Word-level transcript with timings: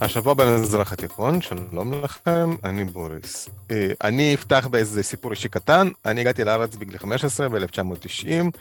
השבוע 0.00 0.34
במזרח 0.34 0.92
התיכון, 0.92 1.40
שלום 1.40 1.92
לכם, 2.02 2.50
אני 2.64 2.84
בוריס. 2.84 3.48
אה, 3.70 3.92
אני 4.04 4.34
אפתח 4.34 4.66
באיזה 4.70 5.02
סיפור 5.02 5.30
אישי 5.30 5.48
קטן, 5.48 5.88
אני 6.04 6.20
הגעתי 6.20 6.44
לארץ 6.44 6.76
בגיל 6.76 6.98
15 6.98 7.48
ב-1990, 7.48 8.58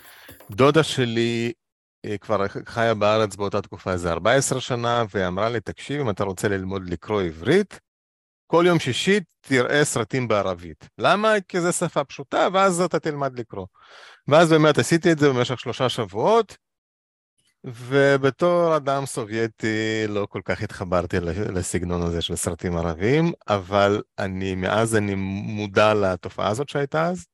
דודה 0.52 0.84
שלי 0.84 1.52
אה, 2.06 2.18
כבר 2.18 2.46
חיה 2.66 2.94
בארץ 2.94 3.36
באותה 3.36 3.62
תקופה 3.62 3.92
איזה 3.92 4.12
14 4.12 4.62
שנה, 4.62 5.04
ואמרה 5.14 5.50
לי, 5.50 5.60
תקשיב, 5.60 6.02
אם 6.02 6.10
אתה 6.10 6.24
רוצה 6.24 6.48
ללמוד 6.48 6.90
לקרוא 6.90 7.22
עברית, 7.22 7.80
כל 8.48 8.64
יום 8.68 8.80
שישי 8.80 9.20
תראה 9.42 9.86
סרטים 9.86 10.28
בערבית. 10.28 10.90
למה? 10.98 11.34
כי 11.48 11.62
זו 11.62 11.74
שפה 11.74 12.04
פשוטה, 12.04 12.48
ואז 12.54 12.82
אתה 12.82 13.00
תלמד 13.00 13.40
לקרוא. 13.40 13.66
ואז 14.28 14.50
באמת 14.50 14.78
עשיתי 14.78 15.12
את 15.12 15.20
זה 15.20 15.30
במשך 15.30 15.60
שלושה 15.60 15.90
שבועות, 15.90 16.58
ובתור 17.64 18.78
אדם 18.78 19.06
סובייטי 19.06 20.08
לא 20.08 20.28
כל 20.30 20.42
כך 20.46 20.62
התחברתי 20.62 21.18
לסגנון 21.54 22.02
הזה 22.02 22.22
של 22.22 22.36
סרטים 22.36 22.78
ערבים, 22.78 23.32
אבל 23.48 24.02
אני, 24.20 24.56
מאז 24.56 24.96
אני 24.96 25.16
מודע 25.16 25.94
לתופעה 25.94 26.48
הזאת 26.50 26.70
שהייתה 26.70 27.06
אז. 27.06 27.26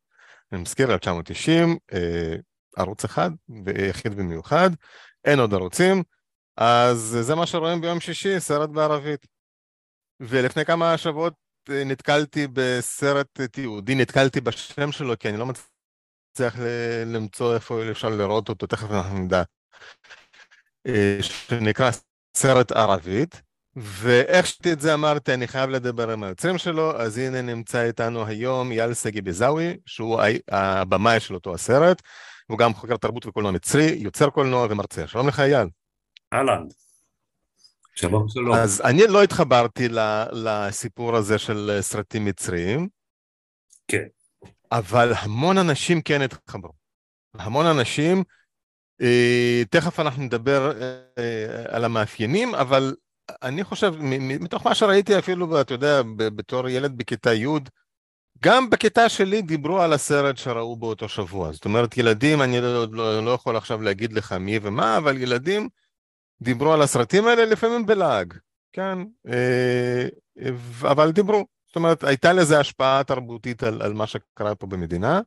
אני 0.52 0.61
מזכיר, 0.61 0.93
1990, 0.93 1.77
אה, 1.93 2.35
ערוץ 2.77 3.03
אחד, 3.03 3.31
ויחיד 3.66 4.13
במיוחד, 4.16 4.69
אין 5.25 5.39
עוד 5.39 5.53
ערוצים, 5.53 6.03
אז 6.57 7.17
זה 7.21 7.35
מה 7.35 7.45
שרואים 7.45 7.81
ביום 7.81 7.99
שישי, 7.99 8.39
סרט 8.39 8.69
בערבית. 8.69 9.27
ולפני 10.19 10.66
כמה 10.66 10.97
שבועות 10.97 11.33
אה, 11.69 11.83
נתקלתי 11.83 12.47
בסרט 12.53 13.41
תיעודי, 13.41 13.95
נתקלתי 13.95 14.41
בשם 14.41 14.91
שלו, 14.91 15.19
כי 15.19 15.30
אני 15.30 15.38
לא 15.38 15.45
מצליח 15.45 16.55
למצוא 17.05 17.55
איפה 17.55 17.91
אפשר 17.91 18.09
לראות 18.09 18.49
אותו, 18.49 18.67
תכף 18.67 18.91
אנחנו 18.91 19.19
נדע. 19.19 19.44
אה, 20.88 21.17
שנקרא 21.21 21.91
סרט 22.38 22.71
ערבית, 22.71 23.41
ואיך 23.75 24.47
שתי 24.47 24.73
את 24.73 24.81
זה 24.81 24.93
אמרתי, 24.93 25.33
אני 25.33 25.47
חייב 25.47 25.70
לדבר 25.70 26.11
עם 26.11 26.23
היוצרים 26.23 26.58
שלו, 26.58 27.02
אז 27.02 27.17
הנה 27.17 27.41
נמצא 27.41 27.83
איתנו 27.83 28.25
היום 28.25 28.72
יאל 28.72 28.94
סגי 28.94 29.22
ביזאווי, 29.22 29.77
שהוא 29.85 30.22
הבמאי 30.52 31.19
של 31.19 31.33
אותו 31.33 31.53
הסרט, 31.53 32.02
הוא 32.47 32.58
גם 32.58 32.73
חוקר 32.73 32.97
תרבות 32.97 33.25
וקולנוע 33.25 33.52
מצרי, 33.52 33.95
יוצר 34.00 34.30
קולנוע 34.30 34.67
ומרצה. 34.69 35.08
שלום 35.08 35.27
לך 35.27 35.39
אייל. 35.39 35.67
אהלן. 36.33 36.63
שלום 37.95 38.30
שלום. 38.30 38.55
אז 38.55 38.81
אני 38.81 39.07
לא 39.07 39.23
התחברתי 39.23 39.88
לסיפור 40.31 41.16
הזה 41.16 41.38
של 41.38 41.78
סרטים 41.81 42.25
מצריים. 42.25 42.88
כן. 43.88 44.05
אבל 44.72 45.13
המון 45.17 45.57
אנשים 45.57 46.02
כן 46.02 46.22
התחברו. 46.22 46.72
המון 47.33 47.66
אנשים 47.66 48.23
תכף 49.69 49.99
אנחנו 49.99 50.23
נדבר 50.23 50.71
אה, 50.81 51.63
על 51.67 51.85
המאפיינים, 51.85 52.55
אבל 52.55 52.95
אני 53.43 53.63
חושב, 53.63 53.93
מתוך 54.39 54.65
מה 54.65 54.75
שראיתי 54.75 55.19
אפילו, 55.19 55.61
אתה 55.61 55.73
יודע, 55.73 56.01
בתור 56.15 56.69
ילד 56.69 56.97
בכיתה 56.97 57.33
י', 57.33 57.47
גם 58.43 58.69
בכיתה 58.69 59.09
שלי 59.09 59.41
דיברו 59.41 59.81
על 59.81 59.93
הסרט 59.93 60.38
שראו 60.38 60.75
באותו 60.75 61.09
שבוע. 61.09 61.51
זאת 61.51 61.66
אומרת, 61.66 61.97
ילדים, 61.97 62.41
אני 62.41 62.61
לא, 62.61 62.85
לא, 62.91 63.25
לא 63.25 63.31
יכול 63.31 63.57
עכשיו 63.57 63.81
להגיד 63.81 64.13
לך 64.13 64.33
מי 64.33 64.59
ומה, 64.61 64.97
אבל 64.97 65.21
ילדים 65.21 65.69
דיברו 66.41 66.73
על 66.73 66.81
הסרטים 66.81 67.27
האלה 67.27 67.45
לפעמים 67.45 67.85
בלעג, 67.85 68.33
כן? 68.73 68.97
אה, 69.27 70.07
אבל 70.81 71.11
דיברו. 71.11 71.45
זאת 71.67 71.75
אומרת, 71.75 72.03
הייתה 72.03 72.33
לזה 72.33 72.59
השפעה 72.59 73.03
תרבותית 73.03 73.63
על, 73.63 73.81
על 73.81 73.93
מה 73.93 74.07
שקרה 74.07 74.55
פה 74.55 74.67
במדינה. 74.67 75.21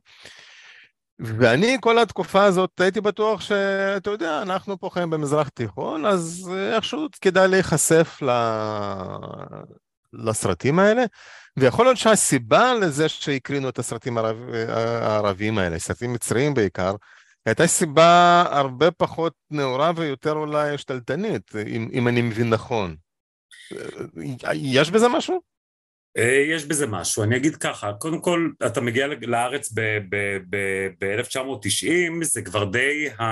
ואני 1.19 1.77
כל 1.81 1.99
התקופה 1.99 2.43
הזאת 2.43 2.81
הייתי 2.81 3.01
בטוח 3.01 3.41
שאתה 3.41 4.09
יודע, 4.09 4.41
אנחנו 4.41 4.79
פה 4.79 4.89
חיים 4.93 5.09
במזרח 5.09 5.49
תיכון, 5.49 6.05
אז 6.05 6.51
איכשהו 6.73 7.07
כדאי 7.21 7.47
להיחשף 7.47 8.19
ל... 8.21 8.29
לסרטים 10.13 10.79
האלה, 10.79 11.03
ויכול 11.57 11.85
להיות 11.85 11.97
שהסיבה 11.97 12.73
לזה 12.73 13.09
שהקרינו 13.09 13.69
את 13.69 13.79
הסרטים 13.79 14.17
הערב... 14.17 14.37
הערביים 15.01 15.57
האלה, 15.57 15.79
סרטים 15.79 16.13
מצריים 16.13 16.53
בעיקר, 16.53 16.95
הייתה 17.45 17.67
סיבה 17.67 18.43
הרבה 18.49 18.91
פחות 18.91 19.33
נאורה 19.51 19.91
ויותר 19.95 20.31
אולי 20.31 20.77
שתלטנית, 20.77 21.55
אם, 21.67 21.89
אם 21.93 22.07
אני 22.07 22.21
מבין 22.21 22.49
נכון. 22.49 22.95
יש 24.53 24.91
בזה 24.91 25.07
משהו? 25.07 25.48
אה, 26.19 26.45
יש 26.49 26.65
בזה 26.65 26.87
משהו, 26.87 27.23
אני 27.23 27.37
אגיד 27.37 27.55
ככה, 27.55 27.93
קודם 27.93 28.21
כל 28.21 28.49
אתה 28.65 28.81
מגיע 28.81 29.07
לארץ 29.21 29.73
ב-1990, 29.73 31.89
זה 32.21 32.41
כבר 32.41 32.65
די, 32.65 33.09
ה, 33.19 33.23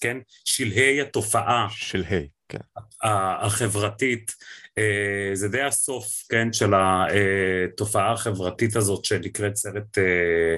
כן, 0.00 0.18
שלהי 0.44 1.00
התופעה. 1.00 1.66
שלהי, 1.70 2.28
כן. 2.48 2.58
החברתית, 3.02 4.34
אה, 4.78 5.30
זה 5.34 5.48
די 5.48 5.62
הסוף, 5.62 6.06
כן, 6.28 6.52
של 6.52 6.72
התופעה 6.74 8.12
החברתית 8.12 8.76
הזאת 8.76 9.04
שנקראת 9.04 9.56
סרט 9.56 9.98
אה, 9.98 10.56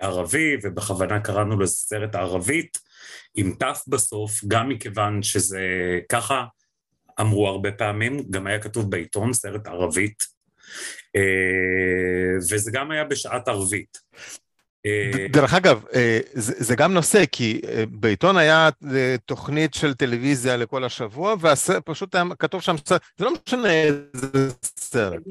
ערבי, 0.00 0.56
ובכוונה 0.62 1.20
קראנו 1.20 1.60
לזה 1.60 1.74
סרט 1.74 2.14
ערבית, 2.14 2.78
עם 3.34 3.54
ת' 3.54 3.88
בסוף, 3.88 4.44
גם 4.48 4.68
מכיוון 4.68 5.22
שזה 5.22 5.60
ככה 6.08 6.44
אמרו 7.20 7.48
הרבה 7.48 7.72
פעמים, 7.72 8.24
גם 8.30 8.46
היה 8.46 8.58
כתוב 8.58 8.90
בעיתון, 8.90 9.32
סרט 9.32 9.66
ערבית. 9.66 10.33
אה, 11.16 12.36
וזה 12.50 12.70
גם 12.74 12.90
היה 12.90 13.04
בשעת 13.04 13.48
ערבית. 13.48 13.98
אה, 14.86 15.26
דרך 15.28 15.54
אגב, 15.54 15.84
אה, 15.94 16.20
זה, 16.34 16.76
גם 16.76 16.94
נושא, 16.94 17.24
כי 17.32 17.60
בעיתון 17.88 18.36
היה 18.36 18.68
תוכנית 19.26 19.74
של 19.74 19.94
טלוויזיה 19.94 20.56
לכל 20.56 20.84
השבוע, 20.84 21.34
ופשוט 21.40 22.14
היה 22.14 22.24
כתוב 22.38 22.62
שם, 22.62 22.76
זה 22.86 22.96
לא 23.20 23.32
משנה 23.46 23.72
איזה 23.72 24.48
סרט. 24.78 25.22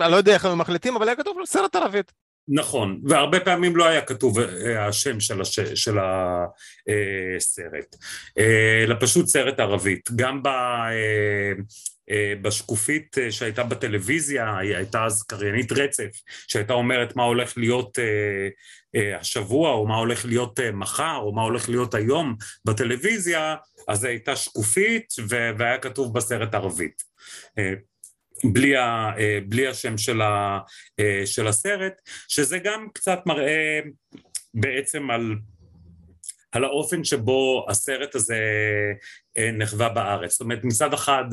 אני 0.00 0.12
לא 0.12 0.16
יודע 0.16 0.34
איך 0.34 0.44
הם 0.44 0.58
מחליטים, 0.58 0.96
אבל 0.96 1.08
היה 1.08 1.16
כתוב 1.16 1.36
סרט 1.44 1.76
ערבית. 1.76 2.12
נכון, 2.48 3.00
והרבה 3.04 3.40
פעמים 3.40 3.76
לא 3.76 3.84
היה 3.84 4.00
כתוב 4.00 4.38
השם 4.78 5.20
של, 5.20 5.40
הש... 5.40 5.60
של 5.60 5.98
הסרט, 5.98 7.96
אלא 8.38 8.94
פשוט 9.00 9.26
סרט 9.26 9.60
ערבית. 9.60 10.10
גם 10.16 10.42
ב... 10.42 10.48
אה, 12.10 12.32
בשקופית 12.42 13.18
אה, 13.18 13.32
שהייתה 13.32 13.62
בטלוויזיה, 13.62 14.58
היא 14.58 14.76
הייתה 14.76 15.04
אז 15.04 15.22
קריינית 15.22 15.72
רצף, 15.72 16.10
שהייתה 16.48 16.72
אומרת 16.72 17.16
מה 17.16 17.22
הולך 17.22 17.58
להיות 17.58 17.98
אה, 17.98 19.18
השבוע, 19.18 19.70
או 19.70 19.86
מה 19.86 19.96
הולך 19.96 20.24
להיות 20.24 20.60
מחר, 20.72 21.16
או 21.16 21.32
מה 21.32 21.42
הולך 21.42 21.68
להיות 21.68 21.94
היום 21.94 22.36
בטלוויזיה, 22.64 23.56
אז 23.88 24.00
זו 24.00 24.08
הייתה 24.08 24.36
שקופית 24.36 25.14
והיה 25.28 25.78
כתוב 25.78 26.14
בסרט 26.14 26.54
ערבית. 26.54 27.02
בלי, 28.44 28.76
ה, 28.76 29.10
בלי 29.48 29.66
השם 29.66 29.98
של, 29.98 30.20
ה, 30.22 30.58
של 31.24 31.46
הסרט, 31.46 31.92
שזה 32.28 32.58
גם 32.58 32.88
קצת 32.94 33.18
מראה 33.26 33.80
בעצם 34.54 35.10
על, 35.10 35.34
על 36.52 36.64
האופן 36.64 37.04
שבו 37.04 37.66
הסרט 37.68 38.14
הזה 38.14 38.38
נחווה 39.58 39.88
בארץ. 39.88 40.32
זאת 40.32 40.40
אומרת, 40.40 40.64
מצד 40.64 40.94
אחד 40.94 41.24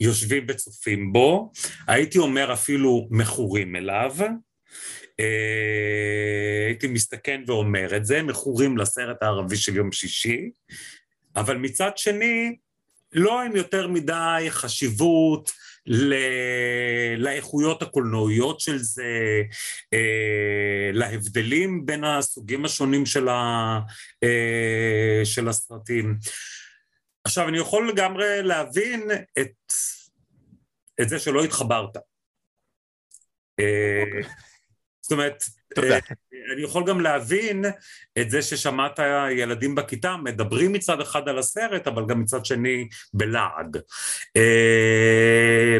יושבים 0.00 0.44
וצופים 0.48 1.12
בו, 1.12 1.52
הייתי 1.86 2.18
אומר 2.18 2.52
אפילו 2.52 3.08
מכורים 3.10 3.76
אליו, 3.76 4.16
אה, 5.20 6.66
הייתי 6.66 6.86
מסתכן 6.86 7.42
ואומר 7.46 7.96
את 7.96 8.04
זה, 8.04 8.22
מכורים 8.22 8.78
לסרט 8.78 9.22
הערבי 9.22 9.56
של 9.56 9.76
יום 9.76 9.92
שישי, 9.92 10.50
אבל 11.36 11.56
מצד 11.56 11.90
שני, 11.96 12.56
לא 13.12 13.42
עם 13.42 13.56
יותר 13.56 13.88
מדי 13.88 14.46
חשיבות 14.48 15.50
ל... 15.86 16.14
לאיכויות 17.16 17.82
הקולנועיות 17.82 18.60
של 18.60 18.78
זה, 18.78 19.42
אה, 19.94 20.90
להבדלים 20.92 21.86
בין 21.86 22.04
הסוגים 22.04 22.64
השונים 22.64 23.06
של, 23.06 23.28
ה... 23.28 23.78
אה, 24.22 25.20
של 25.24 25.48
הסרטים. 25.48 26.16
עכשיו, 27.28 27.48
אני 27.48 27.58
יכול 27.58 27.88
לגמרי 27.88 28.42
להבין 28.42 29.10
את, 29.38 29.72
את 31.00 31.08
זה 31.08 31.18
שלא 31.18 31.44
התחברת. 31.44 31.96
אה, 33.60 34.02
אוקיי. 34.06 34.22
זאת 35.00 35.12
אומרת, 35.12 35.44
אה, 35.78 35.98
אני 36.54 36.62
יכול 36.62 36.84
גם 36.86 37.00
להבין 37.00 37.64
את 38.18 38.30
זה 38.30 38.42
ששמעת 38.42 38.98
ילדים 39.30 39.74
בכיתה 39.74 40.16
מדברים 40.16 40.72
מצד 40.72 41.00
אחד 41.00 41.28
על 41.28 41.38
הסרט, 41.38 41.86
אבל 41.86 42.02
גם 42.08 42.20
מצד 42.20 42.44
שני 42.44 42.88
בלעג. 43.14 43.76
אה, 44.36 45.78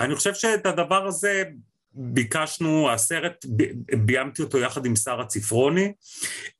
אני 0.00 0.14
חושב 0.14 0.34
שאת 0.34 0.66
הדבר 0.66 1.06
הזה 1.06 1.44
ביקשנו, 1.96 2.90
הסרט, 2.90 3.46
ביימתי 4.04 4.42
אותו 4.42 4.58
יחד 4.58 4.86
עם 4.86 4.96
שרה 4.96 5.26
צפרוני, 5.26 5.92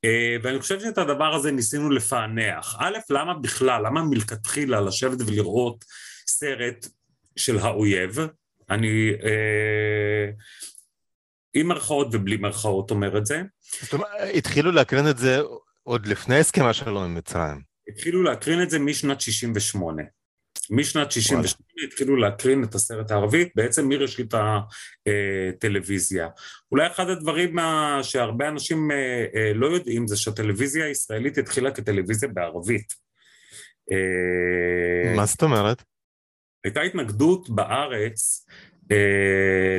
אה, 0.05 0.35
ואני 0.43 0.59
חושב 0.59 0.79
שאת 0.79 0.97
הדבר 0.97 1.35
הזה 1.35 1.51
ניסינו 1.51 1.89
לפענח. 1.89 2.75
א', 2.79 2.97
למה 3.09 3.33
בכלל, 3.33 3.85
למה 3.85 4.03
מלכתחילה 4.03 4.81
לשבת 4.81 5.17
ולראות 5.27 5.85
סרט 6.27 6.87
של 7.35 7.59
האויב? 7.59 8.17
אני 8.69 9.11
אה, 9.23 10.31
עם 11.53 11.67
מרכאות 11.67 12.07
ובלי 12.11 12.37
מרכאות 12.37 12.91
אומר 12.91 13.17
את 13.17 13.25
זה. 13.25 13.41
זאת 13.81 13.93
אומרת, 13.93 14.09
התחילו 14.33 14.71
להקרין 14.71 15.09
את 15.09 15.17
זה 15.17 15.39
עוד 15.83 16.07
לפני 16.07 16.39
הסכם 16.39 16.65
השלום 16.65 17.03
עם 17.03 17.15
מצרים. 17.15 17.61
התחילו 17.87 18.23
להקרין 18.23 18.63
את 18.63 18.69
זה 18.69 18.79
משנת 18.79 19.21
68. 19.21 20.03
משנת 20.69 21.11
68 21.11 21.67
התחילו 21.83 22.15
להקרין 22.15 22.63
את 22.63 22.75
הסרט 22.75 23.11
הערבי, 23.11 23.49
בעצם 23.55 23.89
מראשית 23.89 24.33
הטלוויזיה. 25.05 26.27
אולי 26.71 26.87
אחד 26.87 27.09
הדברים 27.09 27.55
שהרבה 28.01 28.47
אנשים 28.47 28.91
אה, 28.91 29.25
אה, 29.35 29.53
לא 29.53 29.67
יודעים 29.67 30.07
זה 30.07 30.17
שהטלוויזיה 30.17 30.85
הישראלית 30.85 31.37
התחילה 31.37 31.71
כטלוויזיה 31.71 32.29
בערבית. 32.29 32.93
אה, 33.91 35.15
מה 35.15 35.25
זאת 35.25 35.43
אומרת? 35.43 35.83
הייתה 36.63 36.81
התנגדות 36.81 37.49
בארץ 37.49 38.47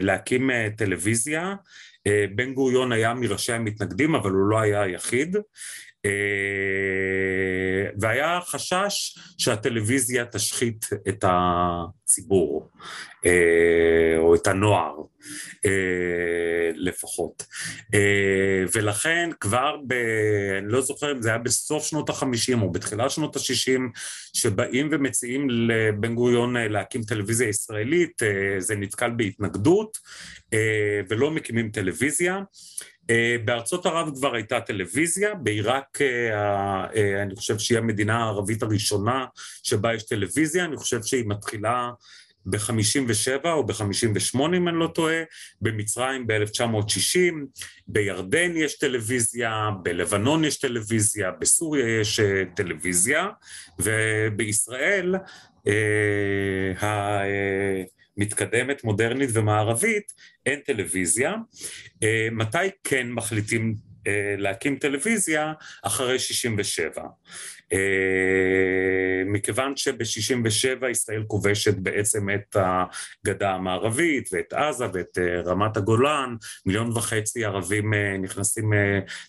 להקים 0.00 0.50
טלוויזיה, 0.76 1.54
בן 2.34 2.54
גוריון 2.54 2.92
היה 2.92 3.14
מראשי 3.14 3.52
המתנגדים 3.52 4.14
אבל 4.14 4.30
הוא 4.30 4.50
לא 4.50 4.60
היה 4.60 4.82
היחיד 4.82 5.36
אה, 5.36 5.42
והיה 8.00 8.40
חשש 8.46 9.18
שהטלוויזיה 9.38 10.24
תשחית 10.26 10.86
את 11.08 11.24
הציבור, 11.28 12.68
אה, 13.26 14.18
או 14.18 14.34
את 14.34 14.46
הנוער 14.46 14.96
אה, 15.66 16.70
לפחות. 16.74 17.46
ולכן 18.74 19.30
כבר 19.40 19.76
ב... 19.86 19.92
אני 20.58 20.72
לא 20.72 20.80
זוכר 20.80 21.12
אם 21.12 21.22
זה 21.22 21.28
היה 21.28 21.38
בסוף 21.38 21.86
שנות 21.86 22.08
החמישים 22.08 22.62
או 22.62 22.72
בתחילת 22.72 23.10
שנות 23.10 23.36
השישים, 23.36 23.90
שבאים 24.32 24.88
ומציעים 24.92 25.50
לבן 25.50 26.14
גוריון 26.14 26.56
להקים 26.56 27.02
טלוויזיה 27.02 27.48
ישראלית, 27.48 28.22
זה 28.58 28.76
נתקל 28.76 29.10
בהתנגדות, 29.10 29.98
ולא 31.08 31.30
מקימים 31.30 31.70
טלוויזיה. 31.70 32.40
אה, 33.10 33.36
בארצות 33.44 33.86
ערב 33.86 34.14
כבר 34.14 34.34
הייתה 34.34 34.60
טלוויזיה, 34.60 35.34
בעיראק 35.34 35.98
אה, 36.00 36.86
אה, 36.96 37.22
אני 37.22 37.36
חושב 37.36 37.58
שהיא 37.58 37.78
המדינה 37.78 38.18
הערבית 38.18 38.62
הראשונה 38.62 39.26
שבה 39.62 39.94
יש 39.94 40.02
טלוויזיה, 40.02 40.64
אני 40.64 40.76
חושב 40.76 41.02
שהיא 41.02 41.24
מתחילה 41.26 41.90
ב-57 42.46 43.48
או 43.48 43.66
ב-58 43.66 44.38
אם 44.56 44.68
אני 44.68 44.78
לא 44.78 44.86
טועה, 44.86 45.22
במצרים 45.60 46.26
ב-1960, 46.26 47.34
בירדן 47.86 48.56
יש 48.56 48.78
טלוויזיה, 48.78 49.70
בלבנון 49.82 50.44
יש 50.44 50.58
טלוויזיה, 50.58 51.30
בסוריה 51.30 52.00
יש 52.00 52.20
טלוויזיה, 52.56 53.28
ובישראל 53.78 55.14
מתקדמת, 58.18 58.84
מודרנית 58.84 59.30
ומערבית, 59.32 60.12
אין 60.46 60.60
טלוויזיה. 60.60 61.34
אה, 62.02 62.28
מתי 62.32 62.58
כן 62.84 63.10
מחליטים 63.10 63.74
אה, 64.06 64.34
להקים 64.38 64.76
טלוויזיה? 64.76 65.52
אחרי 65.82 66.18
67. 66.18 67.02
אה, 67.72 69.24
מכיוון 69.26 69.76
שב-67 69.76 70.86
ישראל 70.90 71.24
כובשת 71.26 71.74
בעצם 71.74 72.30
את 72.30 72.56
הגדה 72.56 73.50
המערבית 73.50 74.28
ואת 74.32 74.52
עזה 74.52 74.86
ואת 74.94 75.18
אה, 75.18 75.40
רמת 75.40 75.76
הגולן, 75.76 76.36
מיליון 76.66 76.90
וחצי 76.96 77.44
ערבים 77.44 77.94
אה, 77.94 78.16
נכנסים 78.18 78.72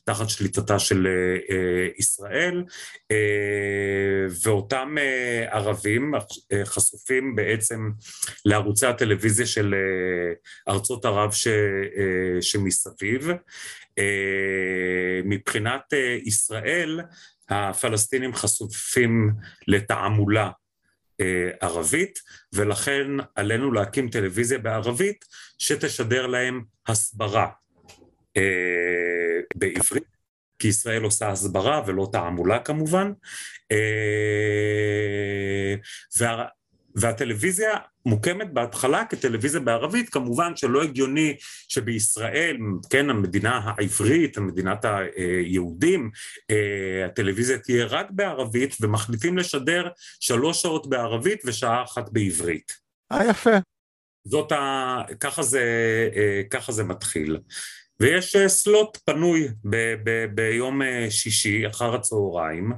תחת 0.04 0.30
שליטתה 0.30 0.80
של 0.80 1.08
ישראל, 1.98 2.64
ואותם 4.44 4.96
ערבים 5.50 6.14
חשופים 6.64 7.36
בעצם 7.36 7.90
לערוצי 8.46 8.86
הטלוויזיה 8.86 9.46
של 9.46 9.76
ארצות 10.70 11.06
ערב 11.06 11.32
ש, 11.32 11.48
שמסביב. 12.42 13.32
מבחינת 15.26 15.94
ישראל, 16.26 17.00
הפלסטינים 17.50 18.34
חשופים 18.34 19.32
לתעמולה 19.68 20.50
אה, 21.22 21.50
ערבית, 21.62 22.20
ולכן 22.54 23.08
עלינו 23.36 23.72
להקים 23.72 24.10
טלוויזיה 24.10 24.58
בערבית 24.58 25.26
שתשדר 25.58 26.28
להם 26.28 26.64
הסברה 26.88 27.48
אה, 28.38 29.40
בעברית, 29.56 30.04
כי 30.60 30.68
ישראל 30.68 31.04
עושה 31.04 31.30
הסברה 31.30 31.84
ולא 31.88 32.10
תעמולה 32.12 32.60
כמובן, 32.60 33.12
אה, 33.72 35.76
והטלוויזיה 37.00 37.78
מוקמת 38.06 38.54
בהתחלה 38.54 39.06
כטלוויזיה 39.06 39.60
בערבית, 39.60 40.10
כמובן 40.10 40.56
שלא 40.56 40.84
הגיוני 40.84 41.36
שבישראל, 41.68 42.58
כן, 42.90 43.10
המדינה 43.10 43.62
העברית, 43.64 44.38
המדינת 44.38 44.86
היהודים, 44.86 46.12
אה, 46.52 47.06
הטלוויזיה 47.06 47.58
תהיה 47.58 47.86
רק 47.86 48.08
בערבית, 48.12 48.76
ומחליטים 48.82 49.38
לשדר 49.38 49.88
שלוש 50.20 50.62
שעות 50.62 50.90
בערבית 50.90 51.42
ושעה 51.46 51.84
אחת 51.84 52.10
בעברית. 52.12 52.72
אה, 53.12 53.26
יפה. 53.30 53.58
זאת 54.24 54.52
ה... 54.52 55.02
ככה 55.20 55.44
זה, 55.44 55.64
אה, 56.16 56.42
ככה 56.50 56.72
זה 56.72 56.84
מתחיל. 56.84 57.38
ויש 58.00 58.36
אה, 58.36 58.50
סלוט 58.50 58.98
פנוי 59.06 59.48
ב- 59.66 59.96
ב- 60.04 60.26
ביום 60.36 60.82
שישי 61.10 61.68
אחר 61.68 61.96
הצהריים. 61.96 62.72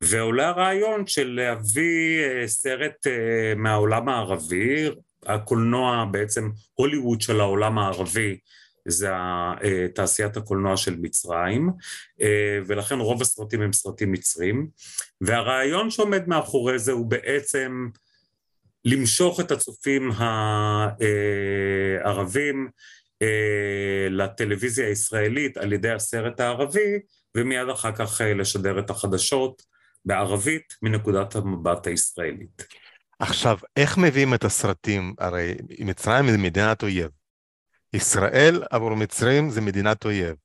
ועולה 0.00 0.48
הרעיון 0.48 1.06
של 1.06 1.28
להביא 1.28 2.24
אה, 2.24 2.48
סרט 2.48 3.06
אה, 3.06 3.54
מהעולם 3.56 4.08
הערבי, 4.08 4.90
הקולנוע 5.26 6.04
בעצם, 6.10 6.50
הוליווד 6.74 7.20
של 7.20 7.40
העולם 7.40 7.78
הערבי 7.78 8.38
זה 8.88 9.10
אה, 9.12 9.86
תעשיית 9.94 10.36
הקולנוע 10.36 10.76
של 10.76 10.96
מצרים, 11.00 11.70
ולכן 12.66 12.98
רוב 12.98 13.22
הסרטים 13.22 13.62
הם 13.62 13.72
סרטים 13.72 14.12
מצרים, 14.12 14.68
והרעיון 15.20 15.90
שעומד 15.90 16.28
מאחורי 16.28 16.78
זה 16.78 16.92
הוא 16.92 17.06
בעצם 17.06 17.88
למשוך 18.84 19.40
את 19.40 19.50
הצופים 19.50 20.10
הערבים 22.02 22.68
לטלוויזיה 24.10 24.86
הישראלית 24.86 25.56
על 25.56 25.72
ידי 25.72 25.90
הסרט 25.90 26.40
הערבי, 26.40 26.98
ומיד 27.36 27.68
אחר 27.68 27.92
כך 27.92 28.20
לשדר 28.24 28.78
את 28.78 28.90
החדשות 28.90 29.69
בערבית 30.04 30.74
מנקודת 30.82 31.34
המבט 31.34 31.86
הישראלית. 31.86 32.66
עכשיו, 33.18 33.58
איך 33.76 33.98
מביאים 33.98 34.34
את 34.34 34.44
הסרטים? 34.44 35.14
הרי 35.18 35.54
מצרים 35.78 36.24
היא 36.24 36.38
מדינת 36.38 36.82
אויב. 36.82 37.10
ישראל 37.92 38.62
עבור 38.70 38.94
מצרים 38.94 39.50
זה 39.50 39.60
מדינת 39.60 40.04
אויב. 40.04 40.36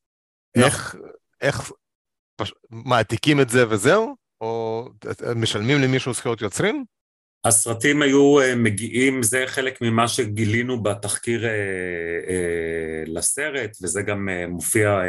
נכון. 0.57 0.69
איך, 0.69 0.95
איך 1.41 1.71
מעתיקים 2.69 3.41
את 3.41 3.49
זה 3.49 3.69
וזהו? 3.69 4.15
או 4.41 4.89
משלמים 5.35 5.81
למישהו 5.81 6.13
זכויות 6.13 6.41
יוצרים? 6.41 6.85
הסרטים 7.45 8.01
היו 8.01 8.39
אה, 8.39 8.55
מגיעים, 8.55 9.23
זה 9.23 9.43
חלק 9.47 9.81
ממה 9.81 10.07
שגילינו 10.07 10.83
בתחקיר 10.83 11.45
אה, 11.45 11.49
אה, 12.29 13.03
לסרט, 13.07 13.77
וזה 13.81 14.01
גם 14.01 14.29
מופיע 14.47 14.99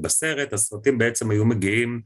בסרט, 0.00 0.52
הסרטים 0.52 0.98
בעצם 0.98 1.30
היו 1.30 1.44
מגיעים 1.44 2.00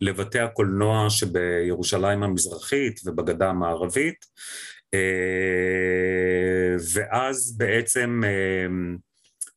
לבתי 0.00 0.38
הקולנוע 0.38 1.10
שבירושלים 1.10 2.22
המזרחית 2.22 3.00
ובגדה 3.04 3.48
המערבית, 3.48 4.26
ואז 6.94 7.56
בעצם 7.56 8.20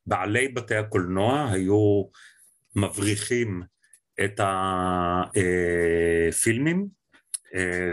בעלי 0.05 0.47
בתי 0.47 0.75
הקולנוע 0.75 1.49
היו 1.51 2.03
מבריחים 2.75 3.61
את 4.23 4.39
הפילמים, 5.33 7.00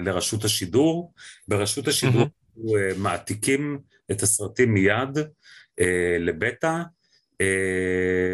לרשות 0.03 0.45
השידור. 0.45 1.15
ברשות 1.49 1.89
השידור 1.89 2.23
mm-hmm. 2.23 2.99
מעתיקים 2.99 3.79
את 4.11 4.23
הסרטים 4.23 4.75
מיד 4.75 5.19
אה, 5.81 6.17
לבטא, 6.21 6.83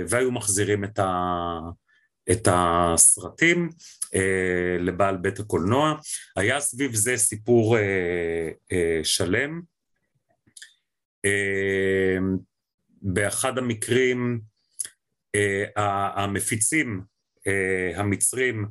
והיו 0.08 0.32
מחזירים 0.32 0.84
את, 0.84 0.98
ה, 0.98 1.58
את 2.32 2.48
הסרטים 2.50 3.70
לבעל 4.80 5.16
בית 5.16 5.38
הקולנוע. 5.38 5.94
היה 6.36 6.60
סביב 6.60 6.94
זה 6.94 7.16
סיפור 7.16 7.76
שלם. 9.02 9.60
באחד 13.02 13.58
המקרים 13.58 14.40
המפיצים 16.16 17.02
המצרים 17.96 18.66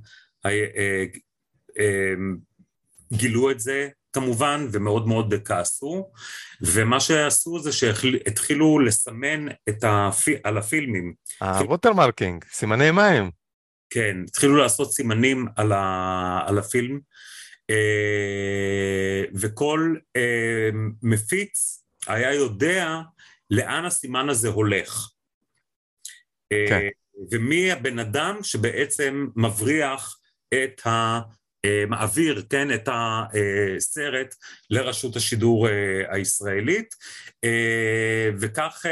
גילו 3.13 3.51
את 3.51 3.60
זה 3.60 3.89
כמובן 4.13 4.68
ומאוד 4.72 5.08
מאוד 5.08 5.34
כעסו 5.46 6.12
ומה 6.62 7.00
שעשו 7.00 7.60
זה 7.60 7.72
שהתחילו 7.72 8.80
לסמן 8.80 9.48
את 9.70 9.84
הפי, 9.84 10.36
על 10.44 10.58
הפילמים. 10.58 11.13
ה 11.42 11.49
watermarking, 11.49 12.44
סימני 12.51 12.92
מים. 12.92 13.32
כן, 13.89 14.18
התחילו 14.27 14.56
לעשות 14.56 14.94
סימנים 14.94 15.48
על, 15.56 15.72
ה, 15.72 16.39
על 16.46 16.60
הפילם 16.60 17.00
אה, 17.70 19.24
וכל 19.34 19.96
אה, 20.15 20.70
מפיץ 21.01 21.84
היה 22.08 22.34
יודע 22.34 23.00
לאן 23.51 23.86
הסימן 23.86 24.30
הזה 24.30 24.50
הולך. 24.50 25.10
אה, 26.51 26.65
כן. 26.70 26.88
ומי 27.32 27.72
הבן 27.72 28.00
אדם 28.00 28.38
שבעצם 28.44 29.27
מבריח 29.36 30.20
את 30.53 30.88
ה... 30.88 31.20
אה, 31.65 31.84
מעביר, 31.88 32.43
כן, 32.50 32.74
את 32.74 32.89
הסרט 32.91 34.36
לרשות 34.70 35.15
השידור 35.15 35.70
אה, 35.70 36.15
הישראלית, 36.15 36.96
אה, 37.43 38.29
וכך 38.39 38.86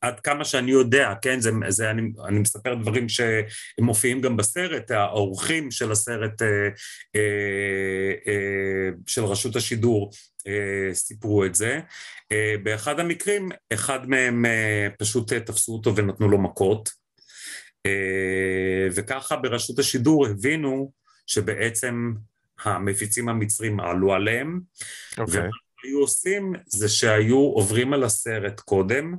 עד 0.00 0.20
כמה 0.20 0.44
שאני 0.44 0.70
יודע, 0.70 1.14
כן, 1.22 1.40
זה, 1.40 1.50
זה 1.68 1.90
אני, 1.90 2.02
אני 2.28 2.38
מספר 2.38 2.74
דברים 2.74 3.06
שמופיעים 3.08 4.20
גם 4.20 4.36
בסרט, 4.36 4.90
האורחים 4.90 5.70
של 5.70 5.92
הסרט 5.92 6.42
אה, 6.42 6.68
אה, 7.16 8.12
אה, 8.26 8.90
של 9.06 9.24
רשות 9.24 9.56
השידור 9.56 10.10
אה, 10.46 10.94
סיפרו 10.94 11.44
את 11.44 11.54
זה. 11.54 11.80
אה, 12.32 12.54
באחד 12.62 13.00
המקרים, 13.00 13.48
אחד 13.72 14.08
מהם 14.08 14.46
אה, 14.46 14.88
פשוט 14.98 15.32
תפסו 15.32 15.72
אותו 15.72 15.96
ונתנו 15.96 16.28
לו 16.28 16.38
מכות, 16.38 16.90
וככה 18.94 19.36
ברשות 19.36 19.78
השידור 19.78 20.26
הבינו 20.26 20.92
שבעצם 21.26 22.12
המפיצים 22.64 23.28
המצרים 23.28 23.80
עלו 23.80 24.14
עליהם, 24.14 24.60
okay. 25.14 25.20
אוקיי. 25.20 25.40
ומה 25.40 25.48
היו 25.84 26.00
עושים 26.00 26.52
זה 26.66 26.88
שהיו 26.88 27.38
עוברים 27.38 27.92
על 27.92 28.04
הסרט 28.04 28.60
קודם, 28.60 29.16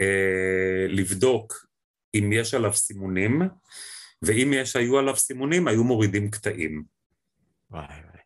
אה, 0.00 0.86
לבדוק 0.88 1.66
אם 2.14 2.30
יש 2.32 2.54
עליו 2.54 2.72
סימונים, 2.72 3.42
ואם 4.22 4.52
יש, 4.54 4.76
היו 4.76 4.98
עליו 4.98 5.16
סימונים, 5.16 5.68
היו 5.68 5.84
מורידים 5.84 6.30
קטעים. 6.30 6.84
וואי 7.70 7.84
וואי, 7.84 8.22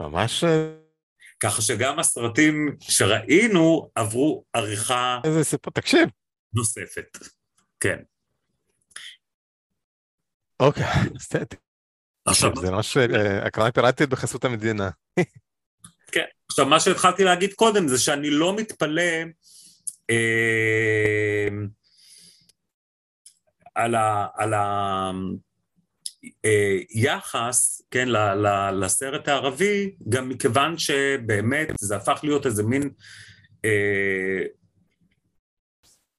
ממש... 0.00 0.44
אה, 0.44 0.74
ככה 1.40 1.62
שגם 1.62 1.98
הסרטים 1.98 2.76
שראינו 2.80 3.90
עברו 3.94 4.44
עריכה... 4.52 5.20
איזה 5.24 5.44
סיפור, 5.44 5.72
תקשיב. 5.72 6.08
נוספת, 6.54 7.18
כן. 7.80 7.98
אוקיי. 10.62 10.84
עכשיו... 12.24 12.50
זה 12.60 12.70
ממש 12.70 12.96
אה, 12.96 13.46
הקרנה 13.46 13.72
פיראטית 13.72 14.08
בחסות 14.08 14.44
המדינה. 14.44 14.90
כן, 16.12 16.24
עכשיו 16.48 16.66
מה 16.66 16.80
שהתחלתי 16.80 17.24
להגיד 17.24 17.52
קודם 17.52 17.88
זה 17.88 17.98
שאני 17.98 18.30
לא 18.30 18.56
מתפלא 18.56 19.22
אמ, 20.10 21.66
על 23.74 23.94
ה... 23.94 24.26
על 24.34 24.54
ה 24.54 25.10
אה, 26.44 26.78
יחס, 26.90 27.82
כן, 27.90 28.08
ל, 28.08 28.16
ל, 28.16 28.70
לסרט 28.84 29.28
הערבי, 29.28 29.94
גם 30.08 30.28
מכיוון 30.28 30.78
שבאמת 30.78 31.68
זה 31.80 31.96
הפך 31.96 32.20
להיות 32.22 32.46
איזה 32.46 32.62
מין 32.62 32.90
אה, 33.64 34.42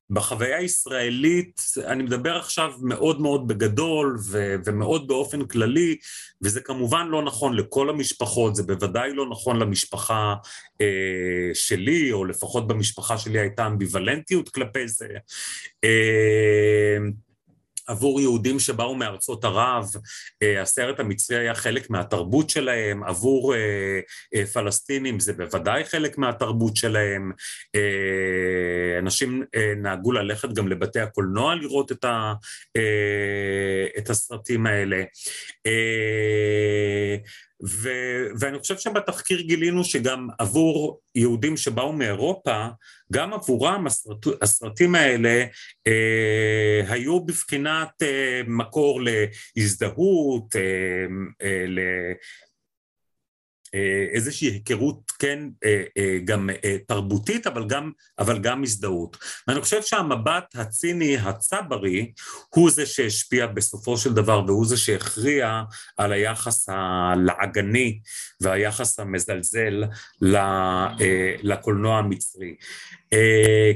בחוויה 0.09 0.57
הישראלית, 0.57 1.61
אני 1.85 2.03
מדבר 2.03 2.37
עכשיו 2.37 2.71
מאוד 2.81 3.21
מאוד 3.21 3.47
בגדול 3.47 4.17
ו- 4.31 4.55
ומאוד 4.65 5.07
באופן 5.07 5.45
כללי, 5.45 5.97
וזה 6.41 6.61
כמובן 6.61 7.07
לא 7.07 7.23
נכון 7.23 7.55
לכל 7.55 7.89
המשפחות, 7.89 8.55
זה 8.55 8.63
בוודאי 8.63 9.13
לא 9.13 9.29
נכון 9.29 9.59
למשפחה 9.59 10.35
אה, 10.81 11.51
שלי, 11.53 12.11
או 12.11 12.25
לפחות 12.25 12.67
במשפחה 12.67 13.17
שלי 13.17 13.39
הייתה 13.39 13.67
אמביוולנטיות 13.67 14.49
כלפי 14.49 14.87
זה. 14.87 15.07
אה, 15.83 16.97
עבור 17.87 18.21
יהודים 18.21 18.59
שבאו 18.59 18.95
מארצות 18.95 19.45
ערב, 19.45 19.91
אה, 20.43 20.61
הסרט 20.61 20.99
המצרי 20.99 21.37
היה 21.37 21.55
חלק 21.55 21.89
מהתרבות 21.89 22.49
שלהם, 22.49 23.03
עבור 23.03 23.55
אה, 23.55 23.99
אה, 24.35 24.45
פלסטינים 24.45 25.19
זה 25.19 25.33
בוודאי 25.33 25.85
חלק 25.85 26.17
מהתרבות 26.17 26.75
שלהם, 26.75 27.31
אנשים 28.99 29.43
נהגו 29.77 30.11
ללכת 30.11 30.53
גם 30.53 30.67
לבתי 30.67 30.99
הקולנוע 30.99 31.55
לראות 31.55 31.91
את, 31.91 32.03
ה, 32.03 32.33
את 33.97 34.09
הסרטים 34.09 34.65
האלה. 34.67 35.03
ו, 37.65 37.89
ואני 38.39 38.59
חושב 38.59 38.77
שבתחקיר 38.77 39.41
גילינו 39.41 39.83
שגם 39.83 40.27
עבור 40.39 40.99
יהודים 41.15 41.57
שבאו 41.57 41.93
מאירופה, 41.93 42.67
גם 43.13 43.33
עבורם 43.33 43.87
הסרט, 43.87 44.25
הסרטים 44.41 44.95
האלה 44.95 45.45
אה, 45.87 46.81
היו 46.87 47.25
בבחינת 47.25 47.89
אה, 48.01 48.41
מקור 48.47 49.01
להזדהות, 49.55 50.55
אה, 50.55 50.61
אה, 51.41 51.65
איזושהי 54.13 54.47
היכרות, 54.47 55.11
כן, 55.19 55.39
אה, 55.65 55.83
אה, 55.97 56.17
גם 56.25 56.49
תרבותית, 56.87 57.47
אבל 57.47 57.67
גם, 57.67 57.91
אבל 58.19 58.39
גם 58.39 58.63
הזדהות. 58.63 59.17
ואני 59.47 59.61
חושב 59.61 59.81
שהמבט 59.81 60.55
הציני 60.55 61.17
הצברי 61.17 62.11
הוא 62.49 62.71
זה 62.71 62.85
שהשפיע 62.85 63.47
בסופו 63.47 63.97
של 63.97 64.13
דבר 64.13 64.43
והוא 64.47 64.65
זה 64.65 64.77
שהכריע 64.77 65.61
על 65.97 66.11
היחס 66.11 66.69
הלעגני 66.69 67.99
והיחס 68.41 68.99
המזלזל 68.99 69.83
לקולנוע 71.43 71.97
המצרי. 71.97 72.55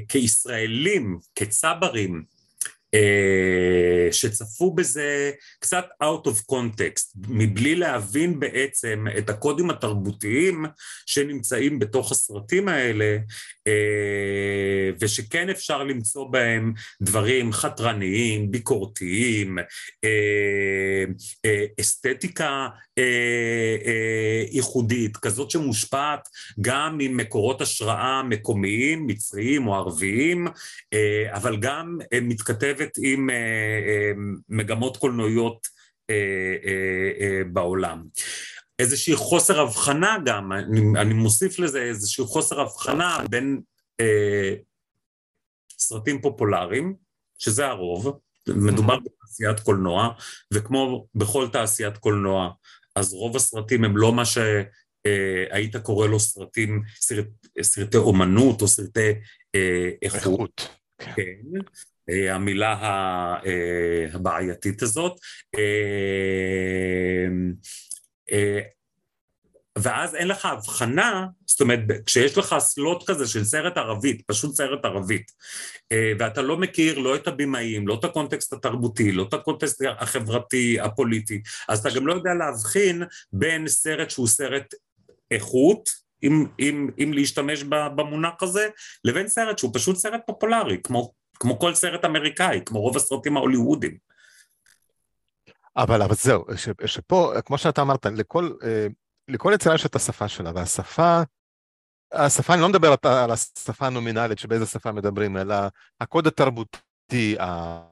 כישראלים, 0.07 1.17
כצברים, 1.35 2.23
אה, 2.31 2.36
שצפו 4.11 4.73
בזה 4.73 5.31
קצת 5.59 5.85
out 6.03 6.27
of 6.27 6.55
context, 6.55 7.27
מבלי 7.27 7.75
להבין 7.75 8.39
בעצם 8.39 9.05
את 9.17 9.29
הקודים 9.29 9.69
התרבותיים 9.69 10.65
שנמצאים 11.05 11.79
בתוך 11.79 12.11
הסרטים 12.11 12.67
האלה, 12.69 13.17
אה, 13.67 14.89
ושכן 14.99 15.49
אפשר 15.49 15.83
למצוא 15.83 16.27
בהם 16.31 16.73
דברים 17.01 17.51
חתרניים, 17.51 18.51
ביקורתיים, 18.51 19.57
אה, 20.03 21.05
אסתטיקה 21.79 22.67
ייחודית, 24.51 25.17
כזאת 25.17 25.51
שמושפעת 25.51 26.27
גם 26.61 26.97
ממקורות 26.97 27.61
השראה 27.61 28.23
מקומיים, 28.23 29.07
מצריים 29.07 29.67
או 29.67 29.75
ערביים, 29.75 30.47
אבל 31.33 31.57
גם 31.57 31.97
מתכתבת 32.21 32.86
מתכתבת 32.87 33.03
עם 33.03 33.29
אה, 33.29 33.35
אה, 33.35 34.11
מגמות 34.49 34.97
קולנועיות 34.97 35.67
אה, 36.09 37.41
בעולם. 37.53 38.03
איזושהי 38.79 39.15
חוסר 39.15 39.59
הבחנה 39.61 40.17
גם, 40.25 40.51
אני, 40.51 40.81
אני 41.01 41.13
מוסיף 41.13 41.59
לזה 41.59 41.81
איזושהי 41.81 42.25
חוסר 42.25 42.61
הבחנה 42.61 43.17
בין 43.29 43.61
אה, 43.99 44.53
סרטים 45.77 46.21
פופולריים, 46.21 46.95
שזה 47.37 47.67
הרוב, 47.67 48.19
מדובר 48.47 48.97
בתעשיית 48.99 49.59
קולנוע, 49.59 50.09
וכמו 50.53 51.07
בכל 51.15 51.47
תעשיית 51.51 51.97
קולנוע, 51.97 52.49
אז 52.95 53.13
רוב 53.13 53.35
הסרטים 53.35 53.83
הם 53.83 53.97
לא 53.97 54.13
מה 54.13 54.23
שהיית 54.25 55.77
קורא 55.77 56.07
לו 56.07 56.19
סרטים, 56.19 56.81
סרט, 56.99 57.25
סרטי 57.61 57.97
אומנות 57.97 58.61
או 58.61 58.67
סרטי 58.67 59.11
אה, 59.55 59.89
איכות. 60.01 60.21
איכות. 60.21 60.69
כן. 60.97 61.59
אה, 62.09 62.35
המילה 62.35 62.75
אה, 63.45 64.05
הבעייתית 64.13 64.81
הזאת. 64.81 65.19
אה, 68.31 68.59
ואז 69.79 70.15
אין 70.15 70.27
לך 70.27 70.45
הבחנה, 70.45 71.25
זאת 71.45 71.61
אומרת, 71.61 71.79
כשיש 72.05 72.37
לך 72.37 72.55
סלוט 72.59 73.09
כזה 73.09 73.27
של 73.27 73.43
סרט 73.43 73.77
ערבית, 73.77 74.21
פשוט 74.27 74.55
סרט 74.55 74.85
ערבית, 74.85 75.31
ואתה 76.19 76.41
לא 76.41 76.57
מכיר 76.57 76.97
לא 76.99 77.15
את 77.15 77.27
הבימאים, 77.27 77.87
לא 77.87 77.97
את 77.99 78.03
הקונטקסט 78.03 78.53
התרבותי, 78.53 79.11
לא 79.11 79.25
את 79.29 79.33
הקונטקסט 79.33 79.81
החברתי, 79.99 80.79
הפוליטי, 80.79 81.41
אז 81.69 81.79
אתה 81.79 81.89
גם 81.95 82.07
לא 82.07 82.13
יודע 82.13 82.33
להבחין 82.33 83.03
בין 83.33 83.67
סרט 83.67 84.09
שהוא 84.09 84.27
סרט 84.27 84.73
איכות, 85.31 85.89
אם, 86.23 86.45
אם, 86.59 86.89
אם 87.03 87.13
להשתמש 87.13 87.63
במונח 87.95 88.43
הזה, 88.43 88.67
לבין 89.03 89.27
סרט 89.27 89.57
שהוא 89.57 89.71
פשוט 89.73 89.95
סרט 89.95 90.21
פופולרי, 90.27 90.77
כמו 90.83 91.11
כמו 91.39 91.59
כל 91.59 91.73
סרט 91.73 92.05
אמריקאי, 92.05 92.61
כמו 92.65 92.81
רוב 92.81 92.95
הסרטים 92.95 93.37
ההוליוודיים. 93.37 93.97
אבל, 95.77 96.01
אבל 96.01 96.15
זהו, 96.15 96.45
ש, 96.55 96.69
שפה, 96.85 97.33
כמו 97.45 97.57
שאתה 97.57 97.81
אמרת, 97.81 98.05
לכל, 98.05 98.51
אה, 98.63 98.87
לכל 99.27 99.51
יצירה 99.55 99.75
יש 99.75 99.85
את 99.85 99.95
השפה 99.95 100.27
שלה, 100.27 100.51
והשפה, 100.55 101.21
השפה, 102.11 102.53
אני 102.53 102.61
לא 102.61 102.69
מדבר 102.69 102.95
על 103.03 103.31
השפה 103.31 103.87
הנומינלית 103.87 104.39
שבאיזה 104.39 104.65
שפה 104.65 104.91
מדברים, 104.91 105.37
אלא 105.37 105.55
הקוד 106.01 106.27
התרבותי, 106.27 107.35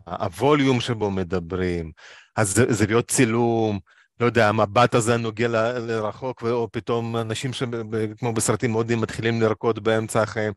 הווליום 0.06 0.82
שבו 0.82 1.12
מדברים, 1.12 1.92
הזוויות 2.38 3.08
צילום, 3.08 3.80
לא 4.20 4.26
יודע, 4.26 4.50
המבט 4.50 4.96
הזה 4.96 5.18
נוגע 5.18 5.48
ל, 5.48 5.56
לרחוק, 5.78 6.44
או 6.44 6.72
פתאום 6.72 7.18
אנשים 7.18 7.54
שכמו 7.54 8.34
בסרטים 8.34 8.74
הודים 8.74 9.02
מתחילים 9.02 9.42
לרקוד 9.42 9.84
באמצע 9.84 10.22
החיים. 10.22 10.54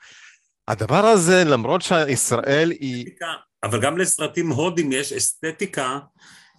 הדבר 0.69 1.07
הזה, 1.07 1.45
למרות 1.45 1.83
שישראל 1.83 2.71
היא... 2.71 3.07
אבל 3.63 3.83
גם 3.83 3.99
לסרטים 3.99 4.51
הודים 4.51 4.93
יש 4.93 5.13
אסתטיקה 5.13 5.99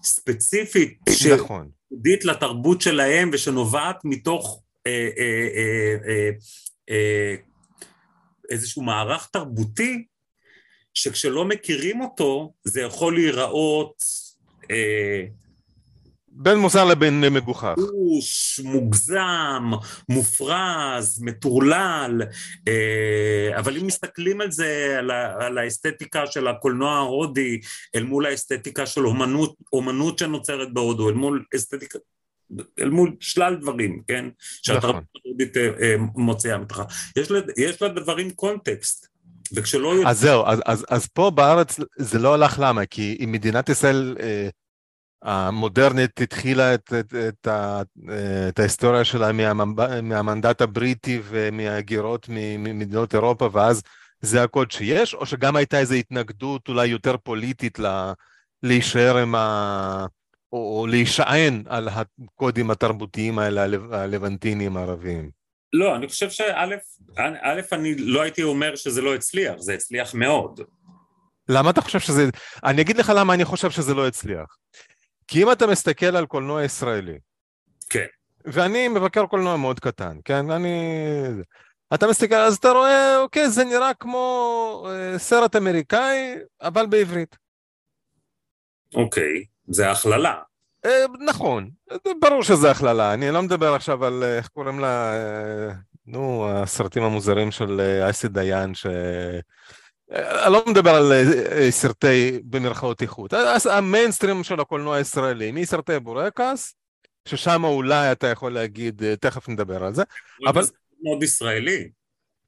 ספציפית, 0.03 0.99
נכון. 1.33 1.69
שיהודית 1.89 2.25
לתרבות 2.25 2.81
שלהם 2.81 3.29
ושנובעת 3.33 3.97
מתוך 4.03 4.63
אה, 4.87 5.09
אה, 5.17 6.29
אה, 6.89 7.35
איזשהו 8.49 8.81
מערך 8.81 9.29
תרבותי, 9.33 10.05
שכשלא 10.93 11.45
מכירים 11.45 12.01
אותו, 12.01 12.53
זה 12.63 12.81
יכול 12.81 13.15
להיראות 13.15 13.95
בין 16.31 16.57
מוזר 16.57 16.85
לבין 16.85 17.21
מגוחך. 17.21 17.73
גוש, 17.77 18.59
מוגזם, 18.63 19.71
מופרז, 20.09 21.21
מטורלל, 21.21 22.21
אה, 22.67 23.59
אבל 23.59 23.77
אם 23.77 23.87
מסתכלים 23.87 24.41
על 24.41 24.51
זה, 24.51 24.95
על, 24.99 25.11
על 25.11 25.57
האסתטיקה 25.57 26.27
של 26.27 26.47
הקולנוע 26.47 26.91
ההודי, 26.91 27.59
אל 27.95 28.03
מול 28.03 28.25
האסתטיקה 28.25 28.85
של 28.85 29.07
אומנות, 29.07 29.55
אומנות 29.73 30.19
שנוצרת 30.19 30.73
בהודו, 30.73 31.09
אל 31.09 31.13
מול 31.13 31.45
אסתטיקה, 31.55 31.99
אל 32.79 32.89
מול 32.89 33.15
שלל 33.19 33.55
דברים, 33.55 34.01
כן? 34.07 34.25
שהתרבות 34.63 34.95
נכון. 34.95 35.03
ההודית 35.25 35.57
אה, 35.57 35.69
אה, 35.81 35.95
מוציאה 36.15 36.57
מתוכה. 36.57 36.83
יש, 37.17 37.27
יש 37.57 37.81
לדברים 37.81 38.31
קונטקסט, 38.31 39.07
וכשלא. 39.53 39.93
אז 40.07 40.19
זהו, 40.19 40.45
אז, 40.45 40.59
אז, 40.65 40.85
אז 40.89 41.07
פה 41.07 41.31
בארץ 41.31 41.79
זה 41.97 42.19
לא 42.19 42.33
הלך 42.33 42.59
למה? 42.59 42.85
כי 42.85 43.17
אם 43.23 43.31
מדינת 43.31 43.69
ישראל 43.69 44.15
אה, 44.19 44.49
המודרנית 45.21 46.21
התחילה 46.21 46.73
את, 46.73 46.93
את, 46.99 47.13
את, 47.27 47.47
ה, 47.47 47.81
את 48.49 48.59
ההיסטוריה 48.59 49.03
שלה 49.03 49.31
מהמנב- 49.31 50.01
מהמנדט 50.01 50.61
הבריטי 50.61 51.21
ומהגירות 51.23 52.25
ממדינות 52.29 53.15
אירופה, 53.15 53.49
ואז 53.53 53.81
זה 54.21 54.43
הקוד 54.43 54.71
שיש, 54.71 55.13
או 55.13 55.25
שגם 55.25 55.55
הייתה 55.55 55.79
איזו 55.79 55.95
התנגדות 55.95 56.67
אולי 56.69 56.87
יותר 56.87 57.17
פוליטית 57.17 57.79
ל, 57.79 58.11
להישאר 58.63 59.17
עם 59.17 59.35
ה... 59.35 60.05
או, 60.51 60.79
או 60.79 60.87
להישען 60.87 61.63
על 61.67 61.89
הקודים 61.89 62.71
התרבותיים 62.71 63.39
האלה, 63.39 63.63
הלב- 63.63 63.93
הלבנטיניים 63.93 64.77
הערביים. 64.77 65.29
לא, 65.73 65.95
אני 65.95 66.07
חושב 66.07 66.29
שא', 66.29 66.65
אני 67.71 67.95
לא 67.97 68.21
הייתי 68.21 68.43
אומר 68.43 68.75
שזה 68.75 69.01
לא 69.01 69.15
הצליח, 69.15 69.55
זה 69.57 69.73
הצליח 69.73 70.13
מאוד. 70.13 70.61
למה 71.49 71.69
אתה 71.69 71.81
חושב 71.81 71.99
שזה... 71.99 72.29
אני 72.63 72.81
אגיד 72.81 72.97
לך 72.97 73.11
למה 73.15 73.33
אני 73.33 73.45
חושב 73.45 73.71
שזה 73.71 73.93
לא 73.93 74.07
הצליח. 74.07 74.55
כי 75.29 75.43
אם 75.43 75.51
אתה 75.51 75.67
מסתכל 75.67 76.15
על 76.15 76.25
קולנוע 76.25 76.63
ישראלי, 76.63 77.19
כן. 77.89 78.05
ואני 78.45 78.87
מבקר 78.87 79.25
קולנוע 79.25 79.57
מאוד 79.57 79.79
קטן, 79.79 80.17
כן? 80.25 80.51
אני... 80.51 80.73
אתה 81.93 82.07
מסתכל, 82.07 82.35
אז 82.35 82.55
אתה 82.55 82.71
רואה, 82.71 83.21
אוקיי, 83.21 83.49
זה 83.49 83.65
נראה 83.65 83.93
כמו 83.93 84.87
אה, 84.89 85.19
סרט 85.19 85.55
אמריקאי, 85.55 86.35
אבל 86.61 86.85
בעברית. 86.85 87.37
אוקיי, 88.95 89.43
זה 89.67 89.91
הכללה. 89.91 90.35
אה, 90.85 91.05
נכון, 91.25 91.69
ברור 92.19 92.43
שזה 92.43 92.71
הכללה, 92.71 93.13
אני 93.13 93.31
לא 93.31 93.41
מדבר 93.41 93.73
עכשיו 93.73 94.05
על, 94.05 94.23
אה, 94.23 94.37
איך 94.37 94.47
קוראים 94.47 94.79
לה, 94.79 95.13
אה, 95.13 95.73
נו, 96.05 96.49
הסרטים 96.49 97.03
המוזרים 97.03 97.51
של 97.51 97.79
אה, 97.79 98.09
אסי 98.09 98.27
דיין, 98.27 98.75
ש... 98.75 98.85
אה, 100.11 100.45
אני 100.45 100.53
לא 100.53 100.63
מדבר 100.67 100.89
על 100.89 101.11
אה, 101.11 101.23
אה, 101.51 101.71
סרטי 101.71 102.39
במרכאות 102.43 103.01
איכות, 103.01 103.33
אז 103.33 103.65
המיינסטרים 103.65 104.43
של 104.43 104.59
הקולנוע 104.59 104.95
הישראלי, 104.95 105.51
מסרטי 105.51 105.99
בורקס, 105.99 106.75
ששם 107.25 107.63
אולי 107.63 108.11
אתה 108.11 108.27
יכול 108.27 108.53
להגיד, 108.53 109.01
תכף 109.15 109.49
נדבר 109.49 109.83
על 109.83 109.93
זה, 109.93 110.03
אבל- 110.47 110.63
זה 110.63 110.71
מאוד 111.03 111.23
ישראלי. 111.23 111.89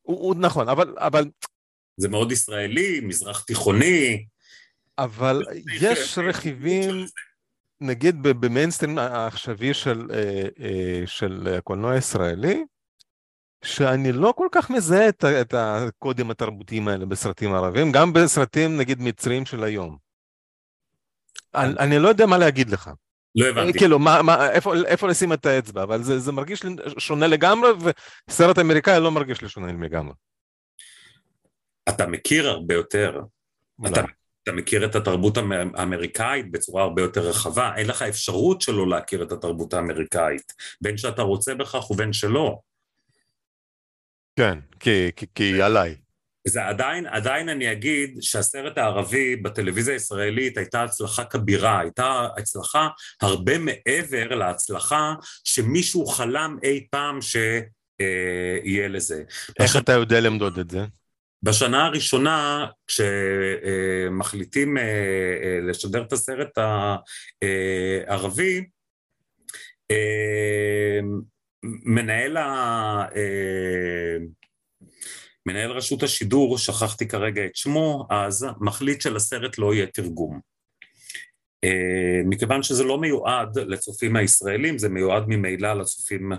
הוא, 0.01 0.19
הוא 0.19 0.35
נכון, 0.35 0.69
אבל, 0.69 0.95
אבל, 0.97 1.25
זה 1.97 2.09
מאוד 2.09 2.31
ישראלי, 2.31 2.99
מזרח 2.99 3.43
תיכוני. 3.43 4.25
אבל 4.97 5.43
יש 5.81 6.17
רכיבים, 6.17 7.05
נגיד 7.81 8.23
במיינסטרים 8.23 8.97
העכשווי 8.97 9.73
של, 9.73 10.07
של 11.05 11.47
הקולנוע 11.57 11.93
הישראלי, 11.93 12.63
שאני 13.63 14.11
לא 14.11 14.33
כל 14.37 14.47
כך 14.51 14.69
מזהה 14.69 15.09
את, 15.09 15.25
את 15.25 15.53
הקודים 15.57 16.31
התרבותיים 16.31 16.87
האלה 16.87 17.05
בסרטים 17.05 17.53
ערבים, 17.53 17.91
גם 17.91 18.13
בסרטים 18.13 18.77
נגיד 18.77 19.01
מצריים 19.01 19.45
של 19.45 19.63
היום. 19.63 19.97
אני, 21.55 21.73
אני 21.79 21.99
לא 21.99 22.09
יודע 22.09 22.25
מה 22.25 22.37
להגיד 22.37 22.69
לך. 22.69 22.89
לא 23.35 23.45
הבנתי. 23.45 23.79
כאילו, 23.79 23.99
מה, 23.99 24.21
מה, 24.21 24.51
איפה, 24.51 24.73
איפה 24.85 25.07
לשים 25.07 25.33
את 25.33 25.45
האצבע, 25.45 25.83
אבל 25.83 26.03
זה, 26.03 26.19
זה 26.19 26.31
מרגיש 26.31 26.63
לי 26.63 26.75
שונה 26.97 27.27
לגמרי, 27.27 27.69
וסרט 28.29 28.59
אמריקאי 28.59 28.99
לא 28.99 29.11
מרגיש 29.11 29.41
לי 29.41 29.49
שונה 29.49 29.71
לגמרי. 29.85 30.13
אתה 31.89 32.07
מכיר 32.07 32.49
הרבה 32.49 32.73
יותר. 32.73 33.21
אולי. 33.79 33.91
אתה, 33.91 34.01
אתה 34.43 34.51
מכיר 34.51 34.85
את 34.85 34.95
התרבות 34.95 35.37
האמ- 35.37 35.75
האמריקאית 35.75 36.51
בצורה 36.51 36.83
הרבה 36.83 37.01
יותר 37.01 37.21
רחבה, 37.21 37.75
אין 37.75 37.87
לך 37.87 38.01
אפשרות 38.01 38.61
שלא 38.61 38.89
להכיר 38.89 39.23
את 39.23 39.31
התרבות 39.31 39.73
האמריקאית, 39.73 40.53
בין 40.81 40.97
שאתה 40.97 41.21
רוצה 41.21 41.55
בכך 41.55 41.91
ובין 41.91 42.13
שלא. 42.13 42.59
כן, 44.41 44.59
כי, 44.79 45.11
כי, 45.15 45.25
כי 45.35 45.61
עליי. 45.61 45.95
זה 46.47 46.65
עדיין, 46.65 47.05
עדיין 47.07 47.49
אני 47.49 47.71
אגיד 47.71 48.17
שהסרט 48.21 48.77
הערבי 48.77 49.35
בטלוויזיה 49.35 49.93
הישראלית 49.93 50.57
הייתה 50.57 50.83
הצלחה 50.83 51.25
כבירה, 51.25 51.79
הייתה 51.79 52.27
הצלחה 52.37 52.87
הרבה 53.21 53.57
מעבר 53.57 54.35
להצלחה 54.35 55.13
שמישהו 55.43 56.05
חלם 56.05 56.57
אי 56.63 56.87
פעם 56.89 57.19
שיהיה 57.21 58.87
לזה. 58.87 59.23
איך 59.59 59.77
אתה 59.77 59.91
יודע 59.91 60.19
למדוד 60.19 60.59
את 60.59 60.69
זה? 60.69 60.85
בשנה 61.43 61.85
הראשונה, 61.85 62.65
כשמחליטים 62.87 64.77
לשדר 65.61 66.01
את 66.01 66.13
הסרט 66.13 66.57
הערבי, 68.07 68.65
אה, 69.91 70.99
מנהל 71.63 72.37
ה... 72.37 72.43
אה, 73.15 74.17
מנהל 75.45 75.71
רשות 75.71 76.03
השידור, 76.03 76.57
שכחתי 76.57 77.07
כרגע 77.07 77.45
את 77.45 77.55
שמו, 77.55 78.07
אז 78.09 78.47
מחליט 78.59 79.01
שלסרט 79.01 79.57
לא 79.57 79.73
יהיה 79.73 79.87
תרגום. 79.87 80.39
אה, 81.63 82.21
מכיוון 82.25 82.63
שזה 82.63 82.83
לא 82.83 82.97
מיועד 82.97 83.59
לצופים 83.59 84.15
הישראלים, 84.15 84.77
זה 84.77 84.89
מיועד 84.89 85.23
ממילא 85.27 85.73
לצופים 85.73 86.31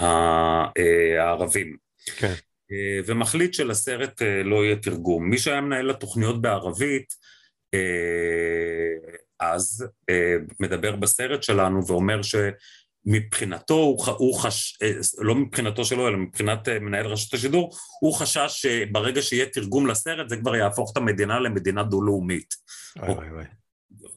אה, 0.00 0.66
הערבים. 1.18 1.76
כן. 2.16 2.32
ומחליט 3.06 3.54
שלסרט 3.54 4.22
לא 4.44 4.64
יהיה 4.64 4.76
תרגום. 4.76 5.30
מי 5.30 5.38
שהיה 5.38 5.60
מנהל 5.60 5.90
התוכניות 5.90 6.42
בערבית, 6.42 7.14
אז 9.40 9.86
מדבר 10.60 10.96
בסרט 10.96 11.42
שלנו 11.42 11.86
ואומר 11.86 12.22
שמבחינתו, 13.06 13.74
הוא, 13.74 14.06
הוא 14.06 14.38
חש... 14.38 14.78
אה, 14.82 14.92
לא 15.18 15.34
מבחינתו 15.34 15.84
שלו, 15.84 16.08
אלא 16.08 16.16
מבחינת 16.16 16.68
אה, 16.68 16.78
מנהל 16.78 17.06
רשות 17.06 17.34
השידור, 17.34 17.76
הוא 18.00 18.14
חשש 18.14 18.48
שברגע 18.48 19.22
שיהיה 19.22 19.46
תרגום 19.46 19.86
לסרט, 19.86 20.28
זה 20.28 20.36
כבר 20.36 20.56
יהפוך 20.56 20.92
את 20.92 20.96
המדינה 20.96 21.40
למדינה 21.40 21.82
דו-לאומית. 21.82 22.54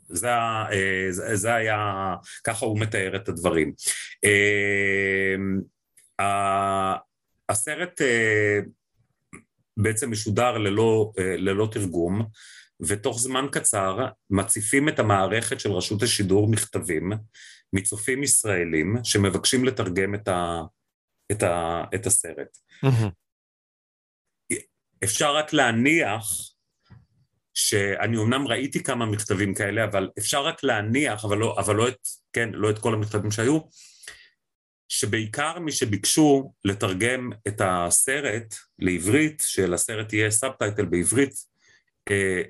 זה, 0.09 0.29
אה, 0.29 1.07
זה, 1.09 1.35
זה 1.35 1.55
היה, 1.55 2.15
ככה 2.43 2.65
הוא 2.65 2.79
מתאר 2.79 3.15
את 3.15 3.29
הדברים. 3.29 3.73
הסרט 7.49 8.01
בעצם 9.77 10.11
משודר 10.11 10.57
ללא, 10.57 11.11
ללא 11.17 11.67
תרגום, 11.71 12.25
ותוך 12.81 13.19
זמן 13.19 13.45
קצר 13.51 14.07
מציפים 14.29 14.89
את 14.89 14.99
המערכת 14.99 15.59
של 15.59 15.71
רשות 15.71 16.03
השידור 16.03 16.51
מכתבים 16.51 17.11
מצופים 17.73 18.23
ישראלים 18.23 18.95
שמבקשים 19.03 19.65
לתרגם 19.65 20.15
את, 20.15 20.27
ה, 20.27 20.61
את, 21.31 21.43
ה, 21.43 21.83
את 21.95 22.05
הסרט. 22.05 22.57
אפשר 25.03 25.35
רק 25.35 25.53
להניח 25.53 26.23
שאני 27.53 28.17
אומנם 28.17 28.47
ראיתי 28.47 28.83
כמה 28.83 29.05
מכתבים 29.05 29.53
כאלה, 29.53 29.83
אבל 29.83 30.09
אפשר 30.19 30.45
רק 30.45 30.63
להניח, 30.63 31.25
אבל 31.25 31.37
לא, 31.37 31.55
אבל 31.59 31.75
לא 31.75 31.87
את, 31.87 31.99
כן, 32.33 32.49
לא 32.53 32.69
את 32.69 32.79
כל 32.79 32.93
המכתבים 32.93 33.31
שהיו, 33.31 33.59
שבעיקר 34.89 35.59
מי 35.59 35.71
שביקשו 35.71 36.53
לתרגם 36.65 37.29
את 37.47 37.61
הסרט 37.65 38.55
לעברית, 38.79 39.43
שלסרט 39.45 40.13
יהיה 40.13 40.31
subtitle 40.31 40.85
בעברית, 40.85 41.33
אה, 42.11 42.41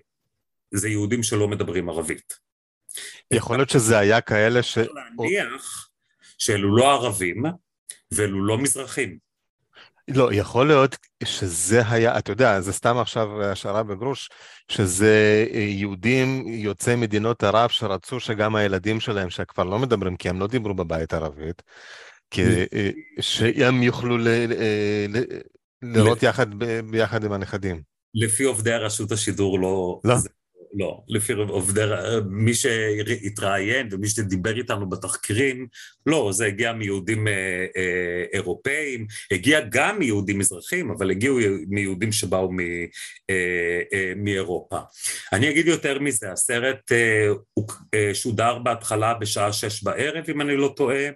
זה 0.71 0.89
יהודים 0.89 1.23
שלא 1.23 1.47
מדברים 1.47 1.89
ערבית. 1.89 2.48
יכול 3.31 3.57
להיות 3.57 3.69
שזה 3.69 3.97
היה 3.97 4.21
כאלה 4.21 4.63
ש... 4.63 4.77
אפשר 4.77 4.91
להניח 5.19 5.89
שאלו 6.38 6.75
לא 6.75 6.91
ערבים 6.93 7.43
ואלו 8.12 8.45
לא 8.45 8.57
מזרחים. 8.57 9.29
לא, 10.09 10.33
יכול 10.33 10.67
להיות 10.67 10.97
שזה 11.23 11.81
היה, 11.89 12.17
אתה 12.17 12.31
יודע, 12.31 12.62
זה 12.62 12.73
סתם 12.73 12.97
עכשיו 12.97 13.43
השערה 13.43 13.83
בגרוש, 13.83 14.29
שזה 14.67 15.45
אה, 15.53 15.59
יהודים 15.59 16.47
יוצאי 16.47 16.95
מדינות 16.95 17.43
ערב 17.43 17.69
שרצו 17.69 18.19
שגם 18.19 18.55
הילדים 18.55 18.99
שלהם, 18.99 19.29
שכבר 19.29 19.63
לא 19.63 19.79
מדברים, 19.79 20.15
כי 20.15 20.29
הם 20.29 20.39
לא 20.39 20.47
דיברו 20.47 20.73
בבית 20.73 21.13
ערבית, 21.13 21.62
כי, 22.31 22.43
אה, 22.73 22.89
שהם 23.19 23.83
יוכלו 23.83 24.17
ל, 24.17 24.27
אה, 24.27 25.05
ל, 25.09 25.23
לראות 25.81 26.23
יחד, 26.23 26.47
ביחד 26.91 27.23
עם 27.23 27.31
הנכדים. 27.31 27.81
לפי 28.13 28.43
עובדי 28.43 28.71
רשות 28.71 29.12
השידור 29.12 29.59
לא... 29.59 29.99
לא. 30.03 30.15
זה, 30.15 30.29
לא, 30.73 31.01
לפי 31.08 31.34
עובדי, 31.34 31.86
מי 32.29 32.53
שהתראיין 32.53 33.88
ומי 33.91 34.08
שדיבר 34.08 34.58
איתנו 34.58 34.89
בתחקירים, 34.89 35.67
לא, 36.05 36.29
זה 36.34 36.45
הגיע 36.45 36.73
מיהודים 36.73 37.27
אה, 37.27 37.34
אה, 37.77 38.23
אירופאים, 38.34 39.08
הגיע 39.32 39.60
גם 39.69 39.99
מיהודים 39.99 40.39
מזרחים, 40.39 40.91
אבל 40.91 41.12
הגיעו 41.12 41.39
מיהודים 41.67 42.12
שבאו 42.12 42.51
מ, 42.51 42.60
אה, 42.60 43.82
אה, 43.93 44.13
מאירופה. 44.15 44.79
אני 45.34 45.49
אגיד 45.49 45.67
יותר 45.67 45.99
מזה, 45.99 46.32
הסרט 46.32 46.91
אה, 46.91 47.27
אה, 47.93 48.13
שודר 48.13 48.58
בהתחלה 48.58 49.13
בשעה 49.13 49.53
שש 49.53 49.84
בערב, 49.84 50.29
אם 50.29 50.41
אני 50.41 50.58
לא 50.58 50.73
טועה, 50.75 51.10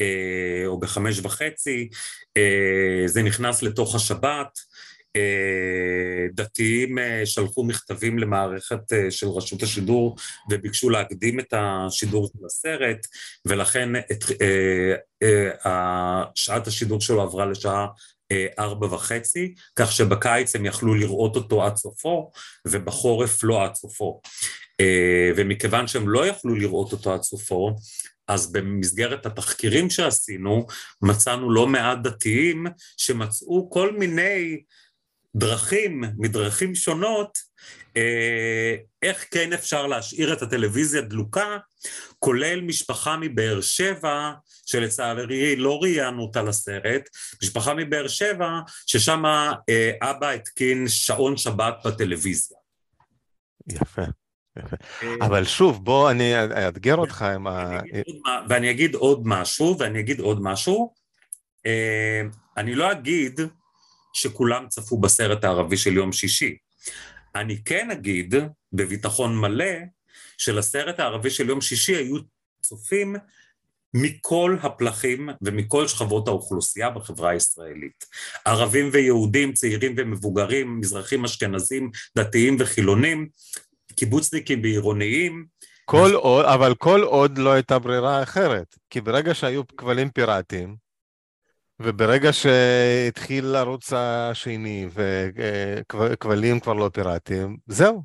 אה, 0.00 0.66
או 0.66 0.80
בחמש 0.80 1.20
וחצי, 1.22 1.88
אה, 2.36 3.02
זה 3.06 3.22
נכנס 3.22 3.62
לתוך 3.62 3.94
השבת, 3.94 4.58
אה, 4.58 4.95
דתיים 6.34 6.98
שלחו 7.24 7.64
מכתבים 7.64 8.18
למערכת 8.18 8.92
של 9.10 9.28
רשות 9.28 9.62
השידור 9.62 10.16
וביקשו 10.50 10.90
להקדים 10.90 11.40
את 11.40 11.54
השידור 11.56 12.26
של 12.26 12.46
הסרט 12.46 13.06
ולכן 13.46 13.96
את, 13.96 14.24
שעת 16.34 16.66
השידור 16.66 17.00
שלו 17.00 17.22
עברה 17.22 17.46
לשעה 17.46 17.86
ארבע 18.58 18.86
וחצי, 18.94 19.54
כך 19.76 19.92
שבקיץ 19.92 20.56
הם 20.56 20.66
יכלו 20.66 20.94
לראות 20.94 21.36
אותו 21.36 21.64
עד 21.64 21.76
סופו 21.76 22.30
ובחורף 22.68 23.44
לא 23.44 23.64
עד 23.64 23.74
סופו. 23.74 24.20
ומכיוון 25.36 25.86
שהם 25.86 26.08
לא 26.08 26.26
יכלו 26.26 26.54
לראות 26.54 26.92
אותו 26.92 27.14
עד 27.14 27.22
סופו, 27.22 27.76
אז 28.28 28.52
במסגרת 28.52 29.26
התחקירים 29.26 29.90
שעשינו, 29.90 30.66
מצאנו 31.02 31.50
לא 31.50 31.66
מעט 31.66 31.98
דתיים 32.02 32.66
שמצאו 32.96 33.70
כל 33.70 33.92
מיני 33.92 34.60
דרכים, 35.36 36.04
מדרכים 36.18 36.74
שונות, 36.74 37.38
אה, 37.96 38.76
איך 39.02 39.26
כן 39.30 39.52
אפשר 39.52 39.86
להשאיר 39.86 40.32
את 40.32 40.42
הטלוויזיה 40.42 41.00
דלוקה, 41.00 41.56
כולל 42.18 42.60
משפחה 42.60 43.16
מבאר 43.16 43.60
שבע, 43.60 44.32
שלצערי 44.66 45.56
לא 45.56 45.78
ראיינו 45.82 46.22
אותה 46.22 46.42
לסרט, 46.42 47.08
משפחה 47.42 47.74
מבאר 47.74 48.08
שבע, 48.08 48.48
ששם 48.86 49.24
אה, 49.68 49.90
אבא 50.02 50.30
התקין 50.30 50.88
שעון 50.88 51.36
שבת 51.36 51.74
בטלוויזיה. 51.84 52.56
יפה. 53.68 54.02
אה, 54.02 54.62
אבל 55.20 55.44
שוב, 55.44 55.84
בוא 55.84 56.10
אני 56.10 56.44
אאתגר 56.66 56.96
אותך 56.96 57.22
עם 57.22 57.46
ה... 57.46 57.80
ואני 58.48 58.70
אגיד 58.70 58.94
עוד 58.94 59.22
משהו, 59.24 59.76
ואני 59.78 60.00
אגיד 60.00 60.20
עוד 60.20 60.42
משהו. 60.42 60.94
אני 62.56 62.74
לא 62.74 62.92
אגיד 62.92 63.40
שכולם 64.16 64.68
צפו 64.68 64.98
בסרט 64.98 65.44
הערבי 65.44 65.76
של 65.76 65.96
יום 65.96 66.12
שישי. 66.12 66.56
אני 67.34 67.62
כן 67.64 67.90
אגיד, 67.90 68.34
בביטחון 68.72 69.36
מלא, 69.38 69.74
שלסרט 70.38 71.00
הערבי 71.00 71.30
של 71.30 71.48
יום 71.48 71.60
שישי 71.60 71.96
היו 71.96 72.16
צופים 72.62 73.16
מכל 73.94 74.56
הפלחים 74.62 75.28
ומכל 75.42 75.88
שכבות 75.88 76.28
האוכלוסייה 76.28 76.90
בחברה 76.90 77.30
הישראלית. 77.30 78.04
ערבים 78.44 78.90
ויהודים, 78.92 79.52
צעירים 79.52 79.94
ומבוגרים, 79.96 80.80
מזרחים 80.80 81.24
אשכנזים, 81.24 81.90
דתיים 82.16 82.56
וחילונים, 82.58 83.28
קיבוצניקים 83.96 84.62
ועירוניים. 84.62 85.46
כל 85.84 86.10
עוד, 86.14 86.44
אבל 86.44 86.74
כל 86.74 87.02
עוד 87.02 87.38
לא 87.38 87.52
הייתה 87.52 87.78
ברירה 87.78 88.22
אחרת, 88.22 88.76
כי 88.90 89.00
ברגע 89.00 89.34
שהיו 89.34 89.62
כבלים 89.76 90.10
פיראטיים, 90.10 90.85
וברגע 91.80 92.32
שהתחיל 92.32 93.54
הערוץ 93.54 93.92
השני 93.92 94.88
וכבלים 95.88 96.60
כבר 96.60 96.72
לא 96.72 96.90
פיראטיים, 96.94 97.56
זהו, 97.66 98.02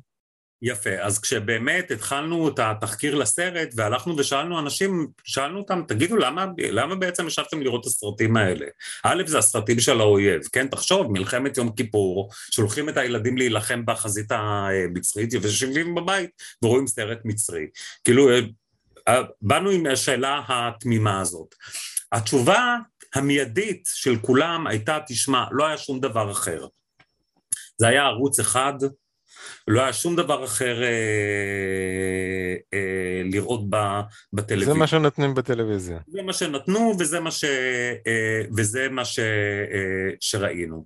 יפה, 0.62 0.90
אז 1.00 1.18
כשבאמת 1.18 1.90
התחלנו 1.90 2.48
את 2.48 2.58
התחקיר 2.58 3.14
לסרט 3.14 3.68
והלכנו 3.76 4.16
ושאלנו 4.18 4.58
אנשים, 4.58 5.06
שאלנו 5.24 5.58
אותם, 5.58 5.82
תגידו 5.88 6.16
למה, 6.16 6.46
למה 6.58 6.94
בעצם 6.94 7.26
ישבתם 7.26 7.62
לראות 7.62 7.80
את 7.80 7.86
הסרטים 7.86 8.36
האלה? 8.36 8.66
א', 9.04 9.22
זה 9.26 9.38
הסרטים 9.38 9.80
של 9.80 10.00
האויב, 10.00 10.40
כן? 10.52 10.68
תחשוב, 10.68 11.12
מלחמת 11.12 11.56
יום 11.56 11.72
כיפור, 11.72 12.30
שולחים 12.50 12.88
את 12.88 12.96
הילדים 12.96 13.36
להילחם 13.36 13.86
בחזית 13.86 14.26
המצרית 14.30 15.34
ויושבים 15.34 15.94
בבית 15.94 16.30
ורואים 16.62 16.86
סרט 16.86 17.18
מצרי. 17.24 17.66
כאילו, 18.04 18.30
אה, 19.08 19.22
באנו 19.42 19.70
עם 19.70 19.86
השאלה 19.86 20.42
התמימה 20.48 21.20
הזאת. 21.20 21.54
התשובה 22.12 22.76
המיידית 23.14 23.88
של 23.94 24.16
כולם 24.16 24.66
הייתה, 24.66 24.98
תשמע, 25.06 25.44
לא 25.50 25.66
היה 25.66 25.78
שום 25.78 26.00
דבר 26.00 26.30
אחר. 26.30 26.66
זה 27.76 27.88
היה 27.88 28.02
ערוץ 28.02 28.40
אחד, 28.40 28.74
לא 29.68 29.80
היה 29.82 29.92
שום 29.92 30.16
דבר 30.16 30.44
אחר 30.44 30.82
אה, 30.82 30.88
אה, 32.74 33.22
לראות 33.32 33.70
ב, 33.70 33.76
בטלוויזיה. 34.32 34.74
זה 34.74 34.78
מה 34.78 34.86
שנותנים 34.86 35.34
בטלוויזיה. 35.34 35.98
זה 36.06 36.22
מה 36.22 36.32
שנתנו 36.32 36.94
וזה 36.98 37.20
מה, 37.20 37.30
ש, 37.30 37.44
אה, 38.06 38.42
וזה 38.56 38.88
מה 38.88 39.04
ש, 39.04 39.18
אה, 39.18 40.10
שראינו. 40.20 40.84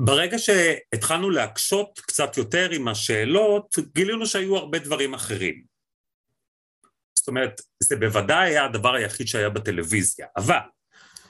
ברגע 0.00 0.38
שהתחלנו 0.38 1.30
להקשות 1.30 2.00
קצת 2.06 2.36
יותר 2.36 2.70
עם 2.70 2.88
השאלות, 2.88 3.78
גילינו 3.94 4.26
שהיו 4.26 4.56
הרבה 4.56 4.78
דברים 4.78 5.14
אחרים. 5.14 5.75
זאת 7.26 7.28
אומרת, 7.28 7.60
זה 7.80 7.96
בוודאי 7.96 8.48
היה 8.48 8.64
הדבר 8.64 8.94
היחיד 8.94 9.26
שהיה 9.26 9.48
בטלוויזיה, 9.48 10.26
אבל 10.36 10.58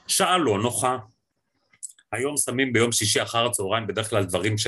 שעה 0.07 0.39
לא 0.39 0.59
נוחה, 0.59 0.99
היום 2.13 2.37
שמים 2.37 2.73
ביום 2.73 2.93
שישי 2.93 3.23
אחר 3.23 3.47
הצהריים 3.47 3.87
בדרך 3.87 4.11
כלל 4.11 4.25
דברים 4.25 4.59
ש... 4.59 4.67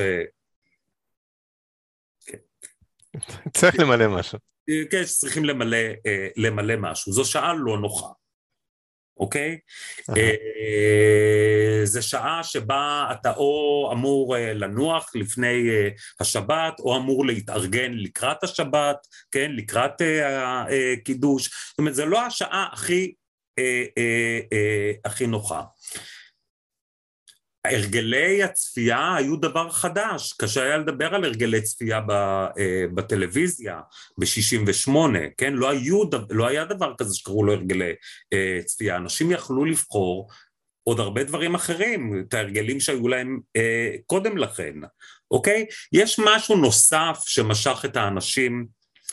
צריך 3.56 3.78
למלא 3.78 4.08
משהו. 4.08 4.38
כן, 4.90 5.06
שצריכים 5.06 5.44
למלא, 5.44 5.76
אה, 6.06 6.28
למלא 6.36 6.74
משהו. 6.76 7.12
זו 7.12 7.24
שעה 7.24 7.54
לא 7.54 7.78
נוחה, 7.78 8.12
אוקיי? 9.18 9.58
אה, 10.16 11.80
זו 11.84 12.02
שעה 12.02 12.44
שבה 12.44 13.08
אתה 13.12 13.32
או 13.32 13.90
אמור 13.92 14.36
אה, 14.36 14.52
לנוח 14.52 15.10
לפני 15.14 15.68
השבת, 16.20 16.80
או 16.80 16.96
אמור 16.96 17.26
להתארגן 17.26 17.92
לקראת 17.92 18.44
השבת, 18.44 18.96
כן? 19.30 19.52
לקראת 19.52 20.02
הקידוש. 20.22 21.46
זאת 21.68 21.78
אומרת, 21.78 21.94
זו 21.94 22.06
לא 22.06 22.26
השעה 22.26 22.68
הכי, 22.72 23.12
הכי 25.04 25.26
נוחה. 25.26 25.62
הרגלי 27.70 28.42
הצפייה 28.42 29.14
היו 29.14 29.36
דבר 29.36 29.70
חדש, 29.70 30.32
קשה 30.32 30.62
היה 30.62 30.76
לדבר 30.76 31.14
על 31.14 31.24
הרגלי 31.24 31.62
צפייה 31.62 32.00
אה, 32.58 32.84
בטלוויזיה 32.94 33.80
ב-68, 34.18 34.92
כן? 35.36 35.52
לא, 35.52 35.70
היו, 35.70 36.02
לא 36.30 36.46
היה 36.46 36.64
דבר 36.64 36.94
כזה 36.98 37.14
שקראו 37.14 37.44
לו 37.44 37.52
הרגלי 37.52 37.92
אה, 38.32 38.60
צפייה, 38.64 38.96
אנשים 38.96 39.30
יכלו 39.30 39.64
לבחור 39.64 40.28
עוד 40.84 41.00
הרבה 41.00 41.24
דברים 41.24 41.54
אחרים, 41.54 42.24
את 42.28 42.34
ההרגלים 42.34 42.80
שהיו 42.80 43.08
להם 43.08 43.40
אה, 43.56 43.90
קודם 44.06 44.38
לכן, 44.38 44.74
אוקיי? 45.30 45.66
יש 45.92 46.20
משהו 46.24 46.56
נוסף 46.56 47.22
שמשך 47.26 47.84
את 47.84 47.96
האנשים. 47.96 48.66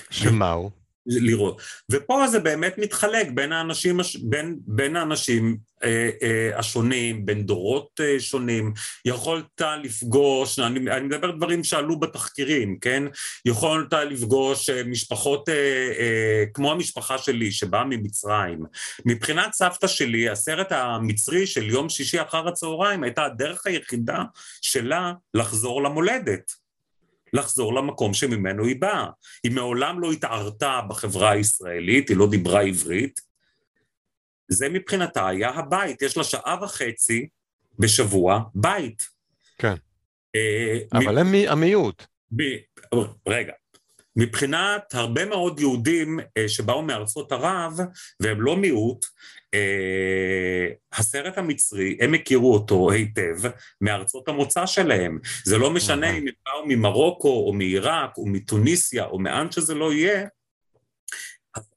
שמה 0.09 0.51
הוא? 0.51 0.84
לראות. 1.07 1.61
ופה 1.91 2.27
זה 2.27 2.39
באמת 2.39 2.77
מתחלק 2.77 3.27
בין 3.31 3.51
האנשים, 3.51 3.99
בין, 4.23 4.55
בין 4.67 4.95
האנשים 4.95 5.57
אה, 5.83 6.09
אה, 6.21 6.59
השונים, 6.59 7.25
בין 7.25 7.43
דורות 7.43 7.99
אה, 7.99 8.19
שונים. 8.19 8.73
יכולת 9.05 9.61
לפגוש, 9.83 10.59
אני, 10.59 10.91
אני 10.91 11.05
מדבר 11.05 11.31
דברים 11.31 11.63
שעלו 11.63 11.99
בתחקירים, 11.99 12.77
כן? 12.81 13.03
יכולת 13.45 13.93
לפגוש 13.93 14.69
אה, 14.69 14.83
משפחות 14.83 15.49
אה, 15.49 15.53
אה, 15.99 16.43
כמו 16.53 16.71
המשפחה 16.71 17.17
שלי 17.17 17.51
שבאה 17.51 17.83
ממצרים. 17.83 18.59
מבחינת 19.05 19.53
סבתא 19.53 19.87
שלי, 19.87 20.29
הסרט 20.29 20.71
המצרי 20.71 21.47
של 21.47 21.69
יום 21.69 21.89
שישי 21.89 22.21
אחר 22.21 22.47
הצהריים 22.47 23.03
הייתה 23.03 23.25
הדרך 23.25 23.67
היחידה 23.67 24.23
שלה 24.61 25.13
לחזור 25.33 25.83
למולדת. 25.83 26.64
לחזור 27.35 27.73
למקום 27.73 28.13
שממנו 28.13 28.65
היא 28.65 28.81
באה. 28.81 29.07
היא 29.43 29.51
מעולם 29.51 29.99
לא 29.99 30.11
התערתה 30.11 30.79
בחברה 30.89 31.31
הישראלית, 31.31 32.09
היא 32.09 32.17
לא 32.17 32.27
דיברה 32.29 32.61
עברית. 32.61 33.19
זה 34.47 34.69
מבחינתה 34.69 35.27
היה 35.27 35.49
הבית, 35.49 36.01
יש 36.01 36.17
לה 36.17 36.23
שעה 36.23 36.57
וחצי 36.63 37.27
בשבוע 37.79 38.39
בית. 38.55 39.03
כן. 39.57 39.75
אה, 40.35 40.79
אבל 40.93 41.17
הם 41.17 41.27
המיעוט. 41.47 42.03
רגע, 43.27 43.53
מבחינת 44.15 44.93
הרבה 44.93 45.25
מאוד 45.25 45.59
יהודים 45.59 46.19
אה, 46.37 46.49
שבאו 46.49 46.81
מארצות 46.81 47.31
ערב, 47.31 47.79
והם 48.19 48.41
לא 48.41 48.57
מיעוט, 48.57 49.05
הסרט 50.93 51.37
המצרי, 51.37 51.97
הם 52.01 52.13
הכירו 52.13 52.53
אותו 52.53 52.91
היטב 52.91 53.37
מארצות 53.81 54.27
המוצא 54.27 54.65
שלהם. 54.65 55.19
זה 55.43 55.57
לא 55.57 55.71
משנה 55.71 56.09
אם 56.09 56.27
הם 56.27 56.33
באו 56.45 56.65
ממרוקו 56.67 57.43
או 57.47 57.53
מעיראק 57.53 58.17
או 58.17 58.25
מתוניסיה 58.25 59.05
או 59.05 59.19
מאן 59.19 59.51
שזה 59.51 59.73
לא 59.73 59.93
יהיה, 59.93 60.25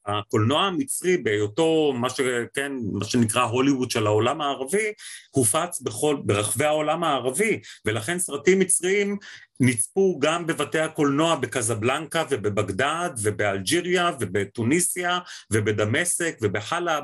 הקולנוע 0.05 0.63
המצרי 0.63 1.17
בהיותו 1.17 1.93
מה, 1.95 2.09
ש, 2.09 2.21
כן, 2.53 2.71
מה 2.91 3.05
שנקרא 3.05 3.43
הוליווד 3.43 3.91
של 3.91 4.07
העולם 4.07 4.41
הערבי, 4.41 4.93
הופץ 5.31 5.81
בכל, 5.81 6.17
ברחבי 6.25 6.65
העולם 6.65 7.03
הערבי, 7.03 7.59
ולכן 7.85 8.19
סרטים 8.19 8.59
מצריים 8.59 9.17
נצפו 9.59 10.19
גם 10.19 10.47
בבתי 10.47 10.79
הקולנוע 10.79 11.35
בקזבלנקה 11.35 12.23
ובבגדד 12.29 13.09
ובאלג'יריה 13.21 14.11
ובטוניסיה 14.19 15.19
ובדמשק 15.51 16.37
ובחלב 16.41 17.03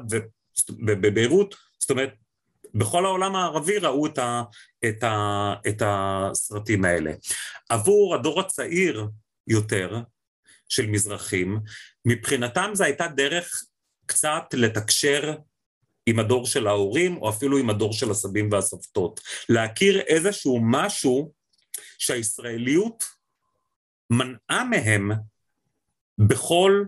ובביירות, 0.87 1.55
זאת 1.79 1.89
אומרת 1.89 2.13
בכל 2.73 3.05
העולם 3.05 3.35
הערבי 3.35 3.77
ראו 3.77 4.05
את, 4.05 4.17
ה, 4.17 4.43
את, 4.85 5.03
ה, 5.03 5.53
את 5.67 5.81
הסרטים 5.85 6.85
האלה. 6.85 7.11
עבור 7.69 8.15
הדור 8.15 8.39
הצעיר 8.39 9.07
יותר 9.47 9.99
של 10.69 10.87
מזרחים, 10.87 11.59
מבחינתם 12.05 12.71
זו 12.73 12.83
הייתה 12.83 13.07
דרך 13.07 13.63
קצת 14.05 14.43
לתקשר 14.53 15.35
עם 16.05 16.19
הדור 16.19 16.45
של 16.45 16.67
ההורים, 16.67 17.17
או 17.17 17.29
אפילו 17.29 17.57
עם 17.57 17.69
הדור 17.69 17.93
של 17.93 18.11
הסבים 18.11 18.49
והסבתות. 18.51 19.21
להכיר 19.49 19.99
איזשהו 19.99 20.59
משהו 20.63 21.31
שהישראליות 21.97 23.03
מנעה 24.09 24.63
מהם 24.63 25.11
בכל 26.17 26.83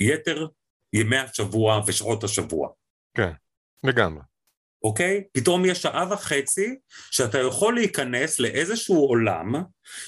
יתר 0.00 0.46
ימי 0.92 1.16
השבוע 1.16 1.82
ושעות 1.86 2.24
השבוע. 2.24 2.68
כן, 3.16 3.30
לגמרי. 3.84 4.22
אוקיי? 4.82 5.24
פתאום 5.32 5.64
יש 5.64 5.82
שעה 5.82 6.12
וחצי 6.12 6.74
שאתה 7.10 7.38
יכול 7.38 7.74
להיכנס 7.74 8.40
לאיזשהו 8.40 8.96
עולם 8.96 9.54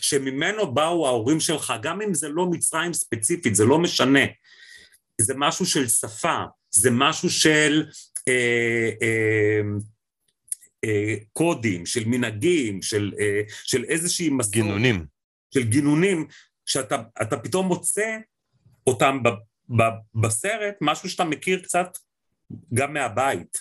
שממנו 0.01 0.75
באו 0.75 1.07
ההורים 1.07 1.41
שלך, 1.41 1.73
גם 1.83 2.03
אם 2.03 2.15
זה 2.15 2.29
לא 2.29 2.47
מצרים 2.47 2.93
ספציפית, 2.93 3.55
זה 3.55 3.65
לא 3.65 3.79
משנה. 3.79 4.21
זה 5.21 5.35
משהו 5.37 5.67
של 5.67 5.89
שפה, 5.89 6.45
זה 6.71 6.91
משהו 6.93 7.31
של 7.31 7.87
אה, 8.29 8.91
אה, 9.03 9.61
אה, 10.85 11.15
קודים, 11.33 11.87
של 11.87 12.05
מנהגים, 12.05 12.83
של, 12.83 13.13
אה, 13.21 13.41
של 13.49 13.85
איזושהי 13.85 14.29
מסורת. 14.29 14.53
גינונים. 14.53 15.07
של 15.55 15.63
גינונים, 15.63 16.27
שאתה 16.67 17.37
פתאום 17.43 17.67
מוצא 17.67 18.17
אותם 18.87 19.23
בסרט, 20.15 20.75
משהו 20.81 21.11
שאתה 21.11 21.25
מכיר 21.25 21.61
קצת 21.63 21.99
גם 22.75 22.93
מהבית. 22.93 23.59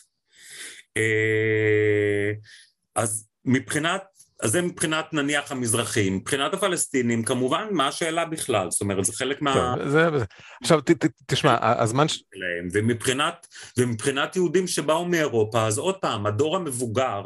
אה, 0.98 2.32
אז 2.96 3.28
מבחינת, 3.46 4.04
אז 4.44 4.52
זה 4.52 4.62
מבחינת 4.62 5.14
נניח 5.14 5.52
המזרחים, 5.52 6.16
מבחינת 6.16 6.54
הפלסטינים 6.54 7.24
כמובן 7.24 7.68
מה 7.72 7.88
השאלה 7.88 8.26
בכלל, 8.26 8.72
זאת 8.72 8.82
אומרת 8.82 9.06
זה 9.06 9.14
חלק 9.14 9.42
מה... 9.42 9.76
זה, 9.90 10.10
זה. 10.18 10.26
עכשיו 10.62 10.82
ת, 10.82 10.92
ת, 10.92 11.06
תשמע, 11.26 11.58
הזמן... 11.62 12.08
ש... 12.08 12.24
ומבחינת, 12.74 13.48
ומבחינת 13.78 14.36
יהודים 14.36 14.68
שבאו 14.68 15.06
מאירופה, 15.06 15.68
אז 15.68 15.78
עוד 15.78 15.96
פעם, 15.96 16.26
הדור 16.26 16.56
המבוגר 16.56 17.22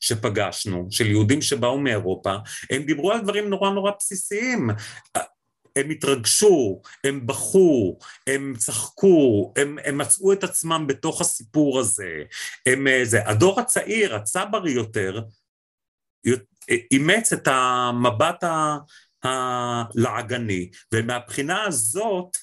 שפגשנו, 0.00 0.86
של 0.90 1.06
יהודים 1.06 1.42
שבאו 1.42 1.78
מאירופה, 1.78 2.36
הם 2.70 2.82
דיברו 2.82 3.12
על 3.12 3.20
דברים 3.20 3.48
נורא 3.48 3.70
נורא 3.70 3.92
בסיסיים. 3.98 4.70
הם 5.78 5.90
התרגשו, 5.90 6.82
הם 7.04 7.26
בכו, 7.26 7.98
הם 8.26 8.54
צחקו, 8.58 9.52
הם, 9.56 9.78
הם 9.84 9.98
מצאו 9.98 10.32
את 10.32 10.44
עצמם 10.44 10.84
בתוך 10.88 11.20
הסיפור 11.20 11.78
הזה. 11.78 12.22
הם, 12.66 12.86
אה, 12.86 13.00
זה. 13.04 13.28
הדור 13.28 13.60
הצעיר, 13.60 14.14
הצברי 14.14 14.70
יותר, 14.70 15.20
אימץ 16.90 17.32
את 17.32 17.48
המבט 17.48 18.44
הלעגני, 19.22 20.70
ומהבחינה 20.94 21.62
הזאת, 21.62 22.36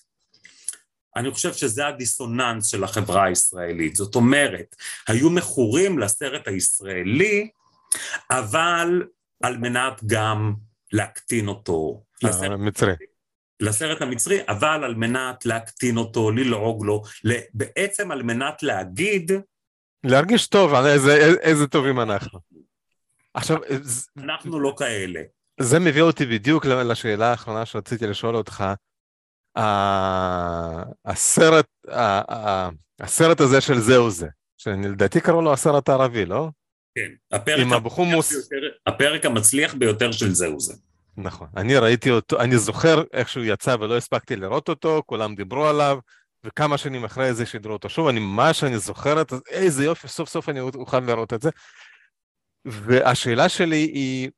אני 1.15 1.31
חושב 1.31 1.53
שזה 1.53 1.87
הדיסוננס 1.87 2.67
של 2.67 2.83
החברה 2.83 3.23
הישראלית. 3.23 3.95
זאת 3.95 4.15
אומרת, 4.15 4.75
היו 5.07 5.29
מכורים 5.29 5.99
לסרט 5.99 6.47
הישראלי, 6.47 7.49
אבל 8.29 9.03
על 9.43 9.57
מנת 9.57 10.03
גם 10.05 10.53
להקטין 10.91 11.47
אותו. 11.47 12.03
לסרט 12.23 12.59
לסרט 13.59 14.01
המצרי, 14.01 14.39
אבל 14.47 14.83
על 14.83 14.95
מנת 14.95 15.45
להקטין 15.45 15.97
אותו, 15.97 16.31
ללעוג 16.31 16.85
לו, 16.85 17.03
בעצם 17.53 18.11
על 18.11 18.23
מנת 18.23 18.63
להגיד... 18.63 19.31
להרגיש 20.03 20.47
טוב, 20.47 20.73
איזה, 20.73 21.15
איזה 21.41 21.67
טובים 21.67 21.99
אנחנו. 21.99 22.39
עכשיו... 23.33 23.57
אנחנו 24.17 24.59
לא 24.59 24.73
כאלה. 24.77 25.21
זה 25.59 25.79
מביא 25.79 26.01
אותי 26.01 26.25
בדיוק 26.25 26.65
לשאלה 26.65 27.31
האחרונה 27.31 27.65
שרציתי 27.65 28.07
לשאול 28.07 28.35
אותך. 28.35 28.63
הסרט, 31.05 31.67
הסרט 32.99 33.39
הזה 33.39 33.61
של 33.61 33.79
זהו 33.79 34.09
זה, 34.09 34.27
שלדעתי 34.57 35.21
קראו 35.21 35.41
לו 35.41 35.53
הסרט 35.53 35.89
הערבי, 35.89 36.25
לא? 36.25 36.49
כן, 36.95 37.11
הפרק, 37.31 37.67
הבחומוס... 37.71 38.31
ביותר, 38.49 38.67
הפרק 38.87 39.25
המצליח 39.25 39.73
ביותר 39.73 40.11
של 40.11 40.33
זהו 40.33 40.59
זה. 40.59 40.73
נכון. 41.17 41.47
אני 41.57 41.77
ראיתי 41.77 42.11
אותו, 42.11 42.39
אני 42.39 42.57
זוכר 42.57 43.03
איך 43.13 43.29
שהוא 43.29 43.43
יצא 43.43 43.75
ולא 43.79 43.97
הספקתי 43.97 44.35
לראות 44.35 44.69
אותו, 44.69 45.03
כולם 45.05 45.35
דיברו 45.35 45.67
עליו, 45.67 45.99
וכמה 46.43 46.77
שנים 46.77 47.03
אחרי 47.03 47.33
זה 47.33 47.45
שידרו 47.45 47.73
אותו 47.73 47.89
שוב, 47.89 48.07
אני 48.07 48.19
ממש, 48.19 48.63
אני 48.63 48.77
זוכר 48.77 49.21
את 49.21 49.29
זה, 49.29 49.35
איזה 49.49 49.85
יופי, 49.85 50.07
סוף 50.07 50.29
סוף 50.29 50.49
אני 50.49 50.59
אוכל 50.59 50.99
לראות 50.99 51.33
את 51.33 51.41
זה. 51.41 51.49
והשאלה 52.65 53.49
שלי 53.49 53.75
היא, 53.75 54.29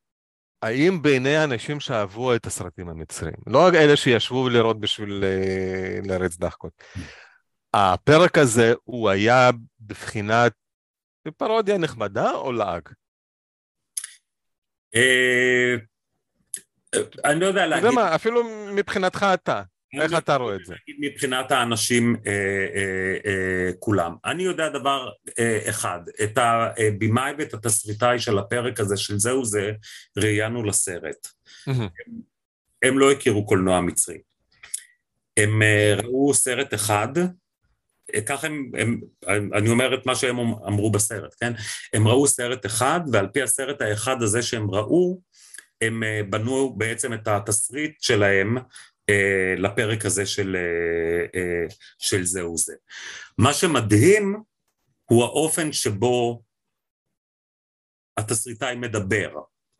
האם 0.61 1.01
בעיני 1.01 1.35
האנשים 1.35 1.79
שאהבו 1.79 2.35
את 2.35 2.45
הסרטים 2.45 2.89
המצריים, 2.89 3.37
לא 3.47 3.67
רק 3.67 3.73
אלה 3.73 3.95
שישבו 3.95 4.49
לראות 4.49 4.79
בשביל 4.79 5.23
אה, 5.23 5.99
להריץ 6.03 6.37
דחקות, 6.37 6.83
הפרק 7.73 8.37
הזה 8.37 8.73
הוא 8.83 9.09
היה 9.09 9.49
בבחינת 9.79 10.53
פרודיה 11.37 11.77
נחמדה 11.77 12.31
או 12.31 12.51
לעג? 12.51 12.89
אני 17.25 17.39
לא 17.39 17.45
יודע 17.45 17.67
להגיד... 17.67 17.85
אתה 17.85 17.93
יודע 17.93 18.01
מה, 18.01 18.15
אפילו 18.15 18.43
מבחינתך 18.73 19.25
אתה, 19.33 19.61
איך 19.93 20.13
אתה 20.17 20.35
רואה 20.35 20.55
את 20.55 20.65
זה? 20.65 20.75
מבחינת 20.99 21.51
האנשים 21.51 22.15
אה, 22.27 22.31
אה, 22.31 23.17
אה, 23.25 23.71
כולם. 23.79 24.15
אני 24.25 24.43
יודע 24.43 24.69
דבר 24.69 25.09
אה, 25.39 25.59
אחד, 25.69 25.99
את 26.23 26.37
הבמאי 26.37 27.33
ואת 27.37 27.53
התסריטאי 27.53 28.19
של 28.19 28.37
הפרק 28.37 28.79
הזה 28.79 28.97
של 28.97 29.19
זהו 29.19 29.45
זה, 29.45 29.71
ראיינו 30.17 30.63
לסרט. 30.63 31.27
הם, 31.67 31.87
הם 32.83 32.99
לא 32.99 33.11
הכירו 33.11 33.45
קולנוע 33.45 33.81
מצרי. 33.81 34.17
הם 35.37 35.61
אה, 35.61 35.95
ראו 36.03 36.33
סרט 36.33 36.73
אחד, 36.73 37.07
כך 38.25 38.43
הם, 38.43 38.71
הם, 38.77 38.99
אני 39.53 39.69
אומר 39.69 39.95
את 39.95 40.05
מה 40.05 40.15
שהם 40.15 40.39
אמרו 40.39 40.91
בסרט, 40.91 41.35
כן? 41.39 41.53
הם 41.93 42.07
ראו 42.07 42.27
סרט 42.27 42.65
אחד, 42.65 42.99
ועל 43.11 43.27
פי 43.27 43.41
הסרט 43.41 43.81
האחד 43.81 44.21
הזה 44.21 44.41
שהם 44.41 44.71
ראו, 44.71 45.21
הם 45.81 46.03
אה, 46.03 46.21
בנו 46.29 46.73
בעצם 46.77 47.13
את 47.13 47.27
התסריט 47.27 48.01
שלהם 48.01 48.57
אה, 49.09 49.55
לפרק 49.57 50.05
הזה 50.05 50.25
של, 50.25 50.55
אה, 51.35 51.65
של 51.97 52.23
זה. 52.23 52.75
מה 53.37 53.53
שמדהים 53.53 54.35
הוא 55.05 55.23
האופן 55.23 55.71
שבו 55.73 56.41
התסריטאי 58.17 58.75
מדבר 58.75 59.33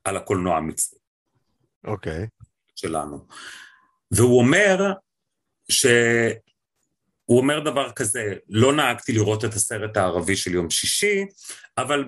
על 0.03 0.17
הקולנוע 0.17 0.57
המצרי. 0.57 0.99
אוקיי. 1.83 2.23
Okay. 2.23 2.45
שלנו. 2.75 3.27
והוא 4.11 4.39
אומר 4.39 4.93
ש... 5.71 5.85
הוא 7.25 7.37
אומר 7.37 7.59
דבר 7.59 7.91
כזה, 7.91 8.33
לא 8.49 8.73
נהגתי 8.73 9.13
לראות 9.13 9.45
את 9.45 9.53
הסרט 9.53 9.97
הערבי 9.97 10.35
של 10.35 10.53
יום 10.53 10.69
שישי, 10.69 11.25
אבל 11.77 12.05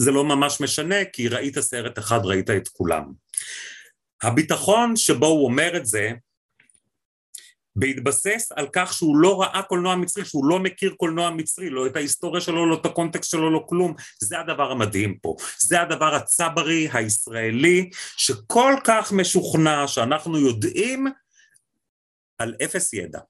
זה 0.00 0.10
לא 0.10 0.24
ממש 0.24 0.60
משנה, 0.60 1.04
כי 1.04 1.28
ראית 1.28 1.58
סרט 1.58 1.98
אחד, 1.98 2.20
ראית 2.24 2.50
את 2.50 2.68
כולם. 2.68 3.04
הביטחון 4.22 4.96
שבו 4.96 5.26
הוא 5.26 5.44
אומר 5.44 5.76
את 5.76 5.86
זה, 5.86 6.10
בהתבסס 7.76 8.52
על 8.56 8.68
כך 8.72 8.92
שהוא 8.92 9.16
לא 9.16 9.40
ראה 9.40 9.62
קולנוע 9.62 9.96
מצרי, 9.96 10.24
שהוא 10.24 10.46
לא 10.46 10.58
מכיר 10.58 10.94
קולנוע 10.96 11.30
מצרי, 11.30 11.70
לא 11.70 11.86
את 11.86 11.96
ההיסטוריה 11.96 12.40
שלו, 12.40 12.66
לא 12.66 12.74
את 12.80 12.86
הקונטקסט 12.86 13.30
שלו, 13.30 13.50
לא 13.50 13.64
כלום, 13.68 13.94
זה 14.20 14.40
הדבר 14.40 14.70
המדהים 14.70 15.18
פה. 15.18 15.36
זה 15.58 15.80
הדבר 15.80 16.14
הצברי 16.14 16.88
הישראלי, 16.92 17.90
שכל 18.16 18.74
כך 18.84 19.12
משוכנע 19.12 19.88
שאנחנו 19.88 20.38
יודעים 20.38 21.06
על 22.38 22.54
אפס 22.64 22.92
ידע. 22.92 23.20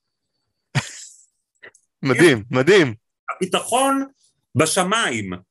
מדהים, 2.03 2.45
מדהים. 2.51 2.95
הביטחון 3.37 4.07
בשמיים. 4.55 5.50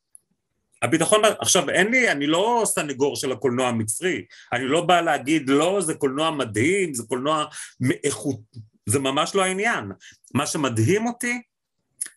הביטחון, 0.81 1.21
עכשיו 1.39 1.69
אין 1.69 1.91
לי, 1.91 2.11
אני 2.11 2.27
לא 2.27 2.63
סנגור 2.65 3.15
של 3.15 3.31
הקולנוע 3.31 3.67
המצרי, 3.67 4.25
אני 4.53 4.65
לא 4.65 4.85
בא 4.85 5.01
להגיד 5.01 5.49
לא, 5.49 5.81
זה 5.81 5.93
קולנוע 5.93 6.31
מדהים, 6.31 6.93
זה 6.93 7.03
קולנוע 7.03 7.45
מאיכות, 7.79 8.39
זה 8.85 8.99
ממש 8.99 9.35
לא 9.35 9.43
העניין. 9.43 9.91
מה 10.33 10.47
שמדהים 10.47 11.07
אותי 11.07 11.41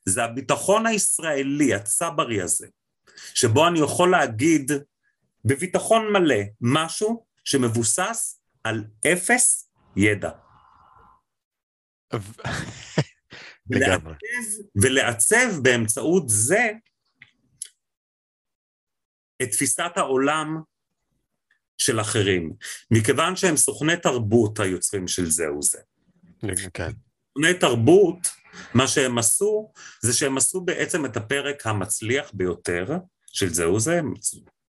זה 0.04 0.24
הביטחון 0.24 0.86
הישראלי, 0.86 1.74
הצברי 1.74 2.42
הזה, 2.42 2.66
שבו 3.34 3.68
אני 3.68 3.80
יכול 3.80 4.10
להגיד 4.10 4.72
בביטחון 5.44 6.12
מלא 6.12 6.42
משהו 6.60 7.24
שמבוסס 7.44 8.40
על 8.64 8.84
אפס 9.06 9.70
ידע. 9.96 10.30
לגמרי. 13.70 14.14
ולעצב 14.82 15.58
באמצעות 15.62 16.28
זה 16.28 16.70
את 19.42 19.50
תפיסת 19.50 19.92
העולם 19.96 20.60
של 21.78 22.00
אחרים, 22.00 22.52
מכיוון 22.90 23.36
שהם 23.36 23.56
סוכני 23.56 23.96
תרבות 23.96 24.60
היוצרים 24.60 25.08
של 25.08 25.30
זה. 25.30 25.78
כן. 26.74 26.90
סוכני 27.32 27.54
תרבות, 27.54 28.28
מה 28.74 28.88
שהם 28.88 29.18
עשו, 29.18 29.72
זה 30.00 30.12
שהם 30.12 30.36
עשו 30.36 30.60
בעצם 30.60 31.04
את 31.04 31.16
הפרק 31.16 31.66
המצליח 31.66 32.30
ביותר 32.34 32.86
של 33.26 33.48
זה, 33.54 33.64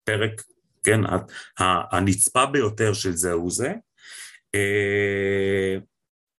פרק, 0.05 0.43
כן, 0.85 1.01
הנצפה 1.93 2.47
ביותר 2.47 2.93
של 2.93 3.13
זה, 3.13 3.33
אה, 4.55 5.77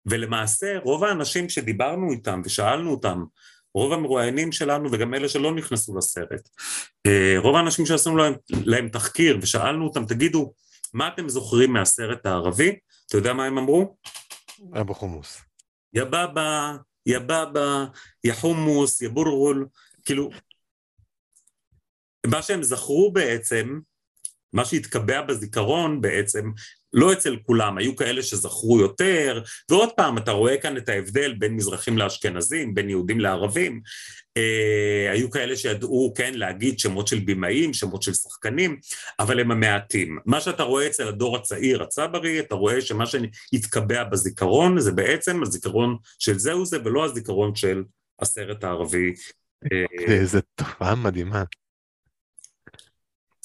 ולמעשה 0.05 0.77
רוב 0.83 1.03
האנשים 1.03 1.49
שדיברנו 1.49 2.11
איתם 2.11 2.41
ושאלנו 2.45 2.91
אותם, 2.91 3.23
רוב 3.77 3.93
המרואיינים 3.93 4.51
שלנו 4.51 4.89
וגם 4.91 5.13
אלה 5.13 5.29
שלא 5.29 5.55
נכנסו 5.55 5.97
לסרט, 5.97 6.49
אה, 7.07 7.35
רוב 7.37 7.55
האנשים 7.55 7.85
שעשינו 7.85 8.17
להם, 8.17 8.33
להם 8.65 8.89
תחקיר 8.89 9.39
ושאלנו 9.41 9.87
אותם, 9.87 10.05
תגידו, 10.05 10.53
מה 10.93 11.07
אתם 11.07 11.29
זוכרים 11.29 11.73
מהסרט 11.73 12.25
הערבי? 12.25 12.79
אתה 13.07 13.17
יודע 13.17 13.33
מה 13.33 13.45
הם 13.45 13.57
אמרו? 13.57 13.97
אבו 14.81 14.93
חומוס. 14.93 15.41
יא 15.93 16.03
בבא, 16.03 16.73
יא 17.05 17.19
בבא, 17.19 17.85
יא 18.23 18.33
חומוס, 18.33 19.01
יא 19.01 19.09
בורגול, 19.09 19.67
כאילו, 20.05 20.29
מה 22.27 22.41
שהם 22.41 22.63
זכרו 22.63 23.11
בעצם, 23.13 23.79
מה 24.53 24.65
שהתקבע 24.65 25.21
בזיכרון 25.21 26.01
בעצם, 26.01 26.51
לא 26.93 27.13
אצל 27.13 27.35
כולם, 27.43 27.77
היו 27.77 27.95
כאלה 27.95 28.23
שזכרו 28.23 28.79
יותר, 28.79 29.41
ועוד 29.71 29.89
פעם, 29.97 30.17
אתה 30.17 30.31
רואה 30.31 30.57
כאן 30.57 30.77
את 30.77 30.89
ההבדל 30.89 31.33
בין 31.33 31.53
מזרחים 31.53 31.97
לאשכנזים, 31.97 32.73
בין 32.73 32.89
יהודים 32.89 33.19
לערבים, 33.19 33.81
אה, 34.37 35.11
היו 35.11 35.29
כאלה 35.29 35.55
שידעו, 35.55 36.13
כן, 36.15 36.33
להגיד 36.33 36.79
שמות 36.79 37.07
של 37.07 37.19
בימאים, 37.19 37.73
שמות 37.73 38.01
של 38.01 38.13
שחקנים, 38.13 38.79
אבל 39.19 39.39
הם 39.39 39.51
המעטים. 39.51 40.19
מה 40.25 40.41
שאתה 40.41 40.63
רואה 40.63 40.87
אצל 40.87 41.07
הדור 41.07 41.35
הצעיר, 41.35 41.83
הצברי, 41.83 42.39
אתה 42.39 42.55
רואה 42.55 42.81
שמה 42.81 43.03
שהתקבע 43.05 44.03
בזיכרון 44.03 44.79
זה 44.79 44.91
בעצם 44.91 45.43
הזיכרון 45.43 45.97
של 46.19 46.39
זהו 46.39 46.65
זה, 46.65 46.77
ולא 46.85 47.05
הזיכרון 47.05 47.55
של 47.55 47.83
הסרט 48.21 48.63
הערבי. 48.63 49.13
זו 50.23 50.39
תופעה 50.55 50.95
מדהימה. 50.95 51.43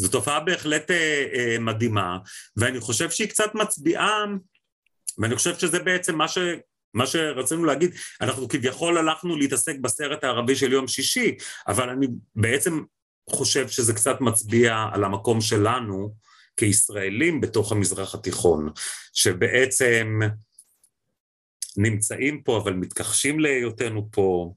זו 0.02 0.08
תופעה 0.08 0.40
בהחלט 0.40 0.90
אה, 0.90 1.24
אה, 1.34 1.58
מדהימה, 1.58 2.18
ואני 2.56 2.80
חושב 2.80 3.10
שהיא 3.10 3.28
קצת 3.28 3.54
מצביעה, 3.54 4.24
ואני 5.18 5.36
חושב 5.36 5.58
שזה 5.58 5.78
בעצם 5.78 6.18
מה, 6.18 6.28
ש, 6.28 6.38
מה 6.94 7.06
שרצינו 7.06 7.64
להגיד, 7.64 7.94
אנחנו 8.20 8.48
כביכול 8.48 8.98
הלכנו 8.98 9.36
להתעסק 9.36 9.76
בסרט 9.80 10.24
הערבי 10.24 10.56
של 10.56 10.72
יום 10.72 10.88
שישי, 10.88 11.36
אבל 11.68 11.88
אני 11.88 12.06
בעצם 12.34 12.82
חושב 13.30 13.68
שזה 13.68 13.94
קצת 13.94 14.20
מצביע 14.20 14.86
על 14.92 15.04
המקום 15.04 15.40
שלנו 15.40 16.14
כישראלים 16.56 17.40
בתוך 17.40 17.72
המזרח 17.72 18.14
התיכון, 18.14 18.68
שבעצם 19.12 20.20
נמצאים 21.76 22.42
פה 22.42 22.58
אבל 22.58 22.72
מתכחשים 22.72 23.40
להיותנו 23.40 24.08
פה, 24.12 24.54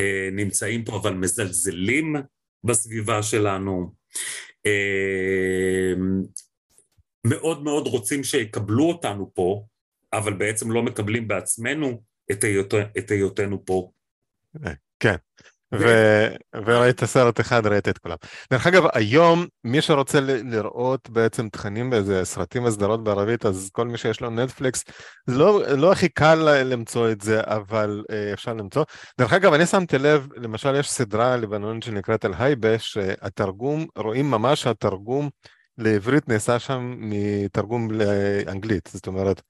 אה, 0.00 0.28
נמצאים 0.32 0.84
פה 0.84 0.96
אבל 0.96 1.14
מזלזלים 1.14 2.16
בסביבה 2.64 3.22
שלנו, 3.22 3.97
מאוד 7.24 7.62
מאוד 7.62 7.86
רוצים 7.86 8.24
שיקבלו 8.24 8.84
אותנו 8.84 9.34
פה, 9.34 9.64
אבל 10.12 10.32
בעצם 10.32 10.70
לא 10.70 10.82
מקבלים 10.82 11.28
בעצמנו 11.28 12.02
את 12.98 13.10
היותנו 13.10 13.64
פה. 13.64 13.92
כן, 15.00 15.16
ו- 15.74 16.28
וראית 16.66 17.04
סרט 17.04 17.40
אחד, 17.40 17.66
ראית 17.66 17.88
את 17.88 17.98
כולם. 17.98 18.16
דרך 18.52 18.66
אגב, 18.66 18.82
היום 18.92 19.46
מי 19.64 19.80
שרוצה 19.80 20.20
לראות 20.20 21.10
בעצם 21.10 21.48
תכנים 21.48 21.90
באיזה 21.90 22.24
סרטים 22.24 22.64
וסדרות 22.64 23.04
בערבית, 23.04 23.46
אז 23.46 23.70
כל 23.72 23.86
מי 23.86 23.98
שיש 23.98 24.20
לו 24.20 24.30
נטפליקס, 24.30 24.84
לא, 25.28 25.62
לא 25.76 25.92
הכי 25.92 26.08
קל 26.08 26.62
למצוא 26.64 27.10
את 27.10 27.20
זה, 27.20 27.40
אבל 27.44 28.04
אה, 28.10 28.32
אפשר 28.32 28.54
למצוא. 28.54 28.84
דרך 29.18 29.32
אגב, 29.32 29.52
אני 29.52 29.66
שמתי 29.66 29.98
לב, 29.98 30.26
למשל 30.36 30.74
יש 30.74 30.90
סדרה 30.90 31.36
לבנונית 31.36 31.82
שנקראת 31.82 32.24
אל-הייבה, 32.24 32.78
שהתרגום, 32.78 33.86
רואים 33.96 34.30
ממש 34.30 34.66
התרגום 34.66 35.28
לעברית 35.78 36.28
נעשה 36.28 36.58
שם 36.58 36.94
מתרגום 36.98 37.90
לאנגלית, 37.90 38.88
זאת 38.92 39.06
אומרת... 39.06 39.42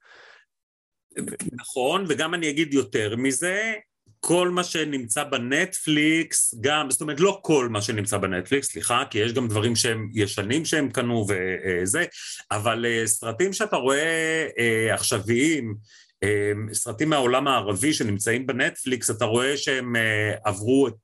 נכון, 1.53 2.05
וגם 2.09 2.35
אני 2.35 2.51
אגיד 2.51 2.75
יותר 2.75 3.17
מזה, 3.17 3.73
כל 4.21 4.51
מה 4.51 4.65
שנמצא 4.65 5.25
בנטפליקס, 5.25 6.55
גם, 6.61 6.91
זאת 6.91 7.01
אומרת 7.01 7.21
לא 7.21 7.41
כל 7.43 7.69
מה 7.71 7.83
שנמצא 7.83 8.19
בנטפליקס, 8.19 8.69
סליחה, 8.69 9.03
כי 9.11 9.19
יש 9.19 9.33
גם 9.33 9.49
דברים 9.49 9.77
שהם 9.77 10.09
ישנים 10.15 10.65
שהם 10.65 10.91
קנו 10.91 11.27
וזה, 11.29 12.05
אבל 12.51 12.87
אה, 12.87 13.07
סרטים 13.07 13.53
שאתה 13.53 13.77
רואה 13.77 14.47
אה, 14.59 14.95
עכשוויים, 14.95 15.75
אה, 16.23 16.53
סרטים 16.73 17.11
מהעולם 17.11 17.49
הערבי 17.49 17.93
שנמצאים 17.93 18.47
בנטפליקס, 18.47 19.11
אתה 19.11 19.25
רואה 19.25 19.57
שהם 19.57 19.97
עברו 20.45 20.89
את 20.89 20.95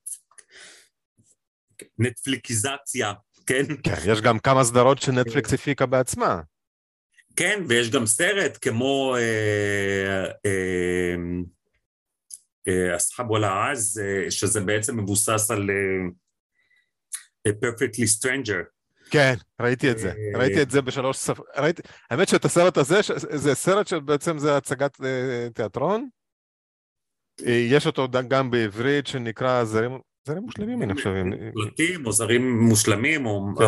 נטפליקיזציה, 1.98 3.12
כן? 3.46 3.64
כן, 3.82 3.94
יש 4.06 4.20
גם 4.20 4.38
כמה 4.38 4.64
סדרות 4.64 5.02
שנטפליקס 5.02 5.52
הפיקה 5.52 5.86
בעצמה. 5.86 6.40
כן, 7.36 7.62
ויש 7.68 7.90
גם 7.90 8.06
סרט 8.06 8.58
כמו... 8.60 9.16
אה, 9.16 10.24
אה, 10.46 11.14
אסחב 12.96 13.30
וואלה 13.30 13.70
עז, 13.70 14.02
שזה 14.30 14.60
בעצם 14.60 15.00
מבוסס 15.00 15.50
על 15.50 15.70
uh, 15.70 17.52
Perfectly 17.52 18.06
Stranger. 18.18 18.64
כן, 19.10 19.34
ראיתי 19.60 19.90
את 19.90 19.98
זה, 19.98 20.08
אה, 20.08 20.38
ראיתי 20.38 20.62
את 20.62 20.70
זה 20.70 20.82
בשלוש 20.82 21.16
שפות, 21.16 21.46
ראיתי, 21.56 21.82
האמת 22.10 22.28
שאת 22.28 22.44
הסרט 22.44 22.76
הזה, 22.76 23.00
זה 23.16 23.54
סרט 23.54 23.86
שבעצם 23.86 24.38
זה 24.38 24.56
הצגת 24.56 25.00
אה, 25.04 25.48
תיאטרון, 25.54 26.08
יש 27.46 27.86
אותו 27.86 28.08
גם 28.28 28.50
בעברית 28.50 29.06
שנקרא 29.06 29.64
זרים, 29.64 29.98
זרים 30.26 30.42
מושלמים 30.42 30.82
אני 30.82 30.94
חושב. 30.94 31.14
או 32.04 32.12
זרים 32.12 32.58
מושלמים, 32.60 33.26
או 33.26 33.46
כן. 33.58 33.64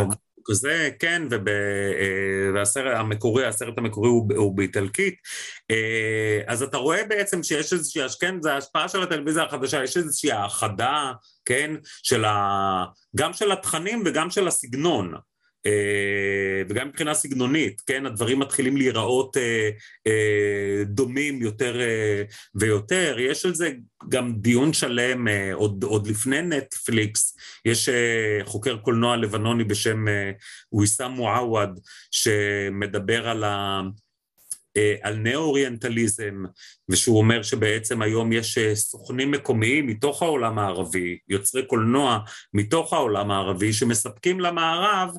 כזה, 0.51 0.91
כן, 0.99 1.23
אה, 1.33 2.51
והסרט 2.55 2.97
המקורי, 2.97 3.47
הסרט 3.47 3.79
המקורי 3.79 4.09
הוא, 4.09 4.29
הוא 4.37 4.57
באיטלקית, 4.57 5.15
אה, 5.71 6.41
אז 6.47 6.63
אתה 6.63 6.77
רואה 6.77 7.05
בעצם 7.05 7.43
שיש 7.43 7.73
איזושהי, 7.73 8.03
כן, 8.21 8.43
זה 8.43 8.55
ההשפעה 8.55 8.89
של 8.89 9.03
הטלוויזיה 9.03 9.45
החדשה, 9.45 9.85
יש 9.85 9.97
איזושהי 9.97 10.33
האחדה, 10.33 11.13
כן, 11.45 11.71
של 12.03 12.25
ה... 12.25 12.85
גם 13.17 13.33
של 13.33 13.53
התכנים 13.53 14.03
וגם 14.07 14.31
של 14.31 14.49
הסגנון. 14.49 15.15
אה, 15.67 16.63
וגם 16.69 16.89
מבחינה 16.89 17.15
סגנונית, 17.15 17.81
כן, 17.81 18.07
הדברים 18.07 18.39
מתחילים 18.39 18.77
להיראות 18.77 19.37
אה, 19.37 19.71
אה, 20.07 20.85
דומים 20.85 21.43
יותר 21.43 21.77
ויותר, 22.55 23.17
יש 23.19 23.47
על 23.47 23.55
זה 23.55 23.73
גם 24.09 24.33
דיון 24.33 24.73
שלם 24.73 25.29
עוד, 25.53 25.85
עוד 25.85 26.07
לפני 26.07 26.43
נטפליקס, 26.43 27.37
יש 27.65 27.89
חוקר 28.45 28.77
קולנוע 28.77 29.17
לבנוני 29.17 29.65
בשם 29.65 30.05
ויסאם 30.73 31.11
מועווד 31.11 31.81
שמדבר 32.11 33.29
על 33.29 33.45
ה... 33.45 33.81
על 35.03 35.17
נאו-אוריינטליזם, 35.17 36.45
ושהוא 36.89 37.19
אומר 37.19 37.43
שבעצם 37.43 38.03
היום 38.03 38.33
יש 38.33 38.59
סוכנים 38.75 39.31
מקומיים 39.31 39.87
מתוך 39.87 40.23
העולם 40.23 40.59
הערבי, 40.59 41.19
יוצרי 41.29 41.67
קולנוע 41.67 42.19
מתוך 42.55 42.93
העולם 42.93 43.31
הערבי, 43.31 43.73
שמספקים 43.73 44.41
למערב 44.41 45.11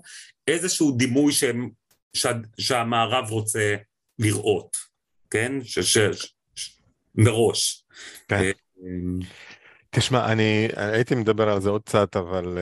איזשהו 0.47 0.91
דימוי 0.91 1.33
שהם, 1.33 1.69
שה, 2.13 2.31
שהמערב 2.59 3.29
רוצה 3.29 3.75
לראות, 4.19 4.77
כן? 5.29 5.53
ש, 5.63 5.79
ש, 5.79 5.97
ש, 6.55 6.77
מראש. 7.15 7.83
כן. 8.27 8.35
אה, 8.35 8.51
תשמע, 9.89 10.31
אני 10.31 10.67
הייתי 10.75 11.15
מדבר 11.15 11.49
על 11.49 11.61
זה 11.61 11.69
עוד 11.69 11.81
קצת, 11.83 12.15
אבל 12.15 12.57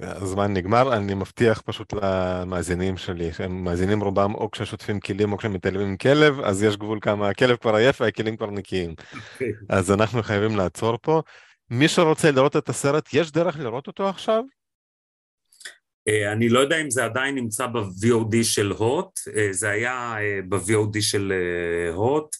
הזמן 0.00 0.52
נגמר. 0.52 0.96
אני 0.96 1.14
מבטיח 1.14 1.60
פשוט 1.60 1.92
למאזינים 1.92 2.96
שלי, 2.96 3.32
שהם 3.32 3.64
מאזינים 3.64 4.00
רובם 4.00 4.34
או 4.34 4.50
כששוטפים 4.50 5.00
כלים 5.00 5.32
או 5.32 5.38
כשמטיילים 5.38 5.80
עם 5.80 5.96
כלב, 5.96 6.40
אז 6.40 6.62
יש 6.62 6.76
גבול 6.76 6.98
כמה, 7.02 7.28
הכלב 7.28 7.56
כבר 7.56 7.74
עייף 7.74 8.00
והכלים 8.00 8.36
כבר 8.36 8.50
נקיים. 8.50 8.94
Okay. 8.98 9.16
אוקיי. 9.34 9.52
אז 9.68 9.92
אנחנו 9.92 10.22
חייבים 10.22 10.56
לעצור 10.56 10.98
פה. 11.02 11.22
מי 11.70 11.88
שרוצה 11.88 12.30
לראות 12.30 12.56
את 12.56 12.68
הסרט, 12.68 13.08
יש 13.12 13.32
דרך 13.32 13.58
לראות 13.58 13.86
אותו 13.86 14.08
עכשיו? 14.08 14.42
אה, 16.08 16.32
אני 16.32 16.48
לא 16.48 16.60
יודע 16.60 16.80
אם 16.80 16.90
זה 16.90 17.04
עדיין 17.04 17.34
נמצא 17.34 17.66
ב-VOD 17.66 18.42
של 18.42 18.70
הוט, 18.70 19.18
אה, 19.36 19.48
זה 19.50 19.70
היה 19.70 20.14
אה, 20.18 20.40
ב-VOD 20.48 21.00
של 21.00 21.32
הוט, 21.94 22.36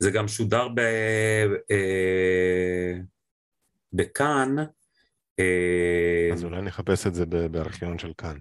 זה 0.00 0.10
גם 0.10 0.28
שודר 0.28 0.68
ב... 0.68 0.80
בכאן. 3.92 4.56
אז 6.32 6.44
אולי 6.44 6.62
נחפש 6.62 7.06
את 7.06 7.14
זה 7.14 7.26
בארכיון 7.26 7.98
של 7.98 8.12
כאן. 8.18 8.36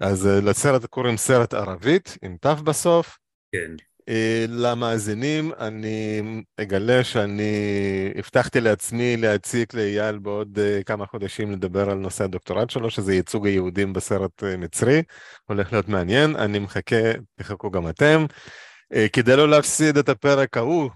אז 0.00 0.26
לסרט 0.26 0.84
קוראים 0.86 1.16
סרט 1.16 1.54
ערבית, 1.54 2.18
עם 2.22 2.36
תו 2.40 2.56
בסוף. 2.56 3.18
כן. 3.52 3.76
אה, 4.08 4.44
למאזינים, 4.48 5.52
אני 5.58 6.22
אגלה 6.60 7.04
שאני 7.04 7.52
הבטחתי 8.16 8.60
לעצמי 8.60 9.16
להציק 9.16 9.74
לאייל 9.74 10.18
בעוד 10.18 10.58
אה, 10.58 10.82
כמה 10.82 11.06
חודשים 11.06 11.52
לדבר 11.52 11.90
על 11.90 11.98
נושא 11.98 12.24
הדוקטורט 12.24 12.70
שלו, 12.70 12.90
שזה 12.90 13.14
ייצוג 13.14 13.46
היהודים 13.46 13.92
בסרט 13.92 14.44
אה, 14.44 14.56
מצרי, 14.56 15.02
הולך 15.44 15.72
להיות 15.72 15.88
מעניין, 15.88 16.36
אני 16.36 16.58
מחכה, 16.58 17.12
תחכו 17.34 17.70
גם 17.70 17.88
אתם. 17.88 18.26
כדי 19.12 19.36
לא 19.36 19.48
להפסיד 19.48 19.96
את 19.96 20.08
הפרק 20.08 20.56
ההוא 20.56 20.90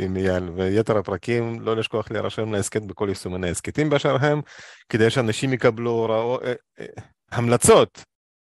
עם 0.00 0.16
אייל 0.16 0.48
ויתר 0.54 0.98
הפרקים, 0.98 1.60
לא 1.60 1.76
לשכוח 1.76 2.10
להירשם 2.10 2.52
להסכת 2.52 2.82
בכל 2.82 3.08
יישומני 3.08 3.48
ההסכתים 3.48 3.90
באשר 3.90 4.16
הם, 4.20 4.40
כדי 4.88 5.10
שאנשים 5.10 5.52
יקבלו 5.52 5.90
הוראות, 5.90 6.42
המלצות 7.30 8.04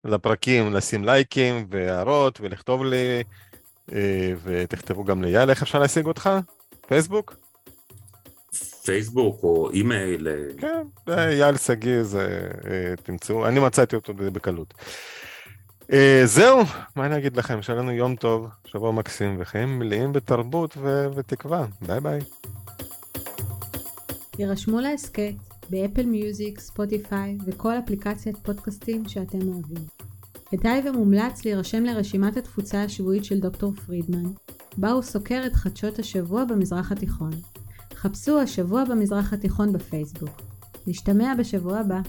לפרקים, 0.04 0.74
לשים 0.74 1.04
לייקים 1.04 1.66
והערות 1.70 2.40
ולכתוב 2.40 2.84
לי, 2.84 3.22
אה, 3.92 4.32
ותכתבו 4.42 5.04
גם 5.04 5.22
לאייל 5.22 5.50
איך 5.50 5.62
אפשר 5.62 5.78
להשיג 5.78 6.06
אותך? 6.06 6.30
פייסבוק? 6.86 7.36
פייסבוק 8.84 9.42
או 9.42 9.70
אימייל. 9.70 10.28
אה. 10.28 10.34
כן, 10.58 11.12
אייל 11.12 11.56
שגיא 11.56 12.02
זה, 12.02 12.50
אה, 12.70 12.94
תמצאו, 13.02 13.46
אני 13.46 13.60
מצאתי 13.60 13.96
אותו 13.96 14.14
בקלות. 14.14 14.74
זהו, 16.24 16.60
מה 16.96 17.06
אני 17.06 17.16
אגיד 17.16 17.36
לכם, 17.36 17.62
שיהיה 17.62 17.78
לנו 17.78 17.90
יום 17.90 18.16
טוב, 18.16 18.48
שבוע 18.64 18.92
מקסים 18.92 19.36
וחיים 19.38 19.78
מלאים 19.78 20.12
בתרבות 20.12 20.76
ו- 20.76 21.06
ותקווה. 21.14 21.66
ביי 21.86 22.00
ביי. 22.00 22.20
הירשמו 24.38 24.80
להסכת 24.80 25.32
ב 25.70 25.76
Apple 25.76 26.06
Music, 26.06 26.60
Spotify 26.60 27.38
וכל 27.46 27.78
אפליקציית 27.78 28.36
פודקאסטים 28.36 29.08
שאתם 29.08 29.38
אוהבים. 29.48 29.84
כדאי 30.50 30.88
ומומלץ 30.88 31.44
להירשם 31.44 31.84
לרשימת 31.84 32.36
התפוצה 32.36 32.82
השבועית 32.82 33.24
של 33.24 33.40
דוקטור 33.40 33.72
פרידמן, 33.86 34.30
בה 34.76 34.90
הוא 34.90 35.02
סוקר 35.02 35.42
את 35.46 35.54
חדשות 35.54 35.98
השבוע 35.98 36.44
במזרח 36.44 36.92
התיכון. 36.92 37.30
חפשו 37.94 38.40
השבוע 38.40 38.84
במזרח 38.84 39.32
התיכון 39.32 39.72
בפייסבוק. 39.72 40.40
נשתמע 40.86 41.32
בשבוע 41.38 41.78
הבא. 41.78 42.00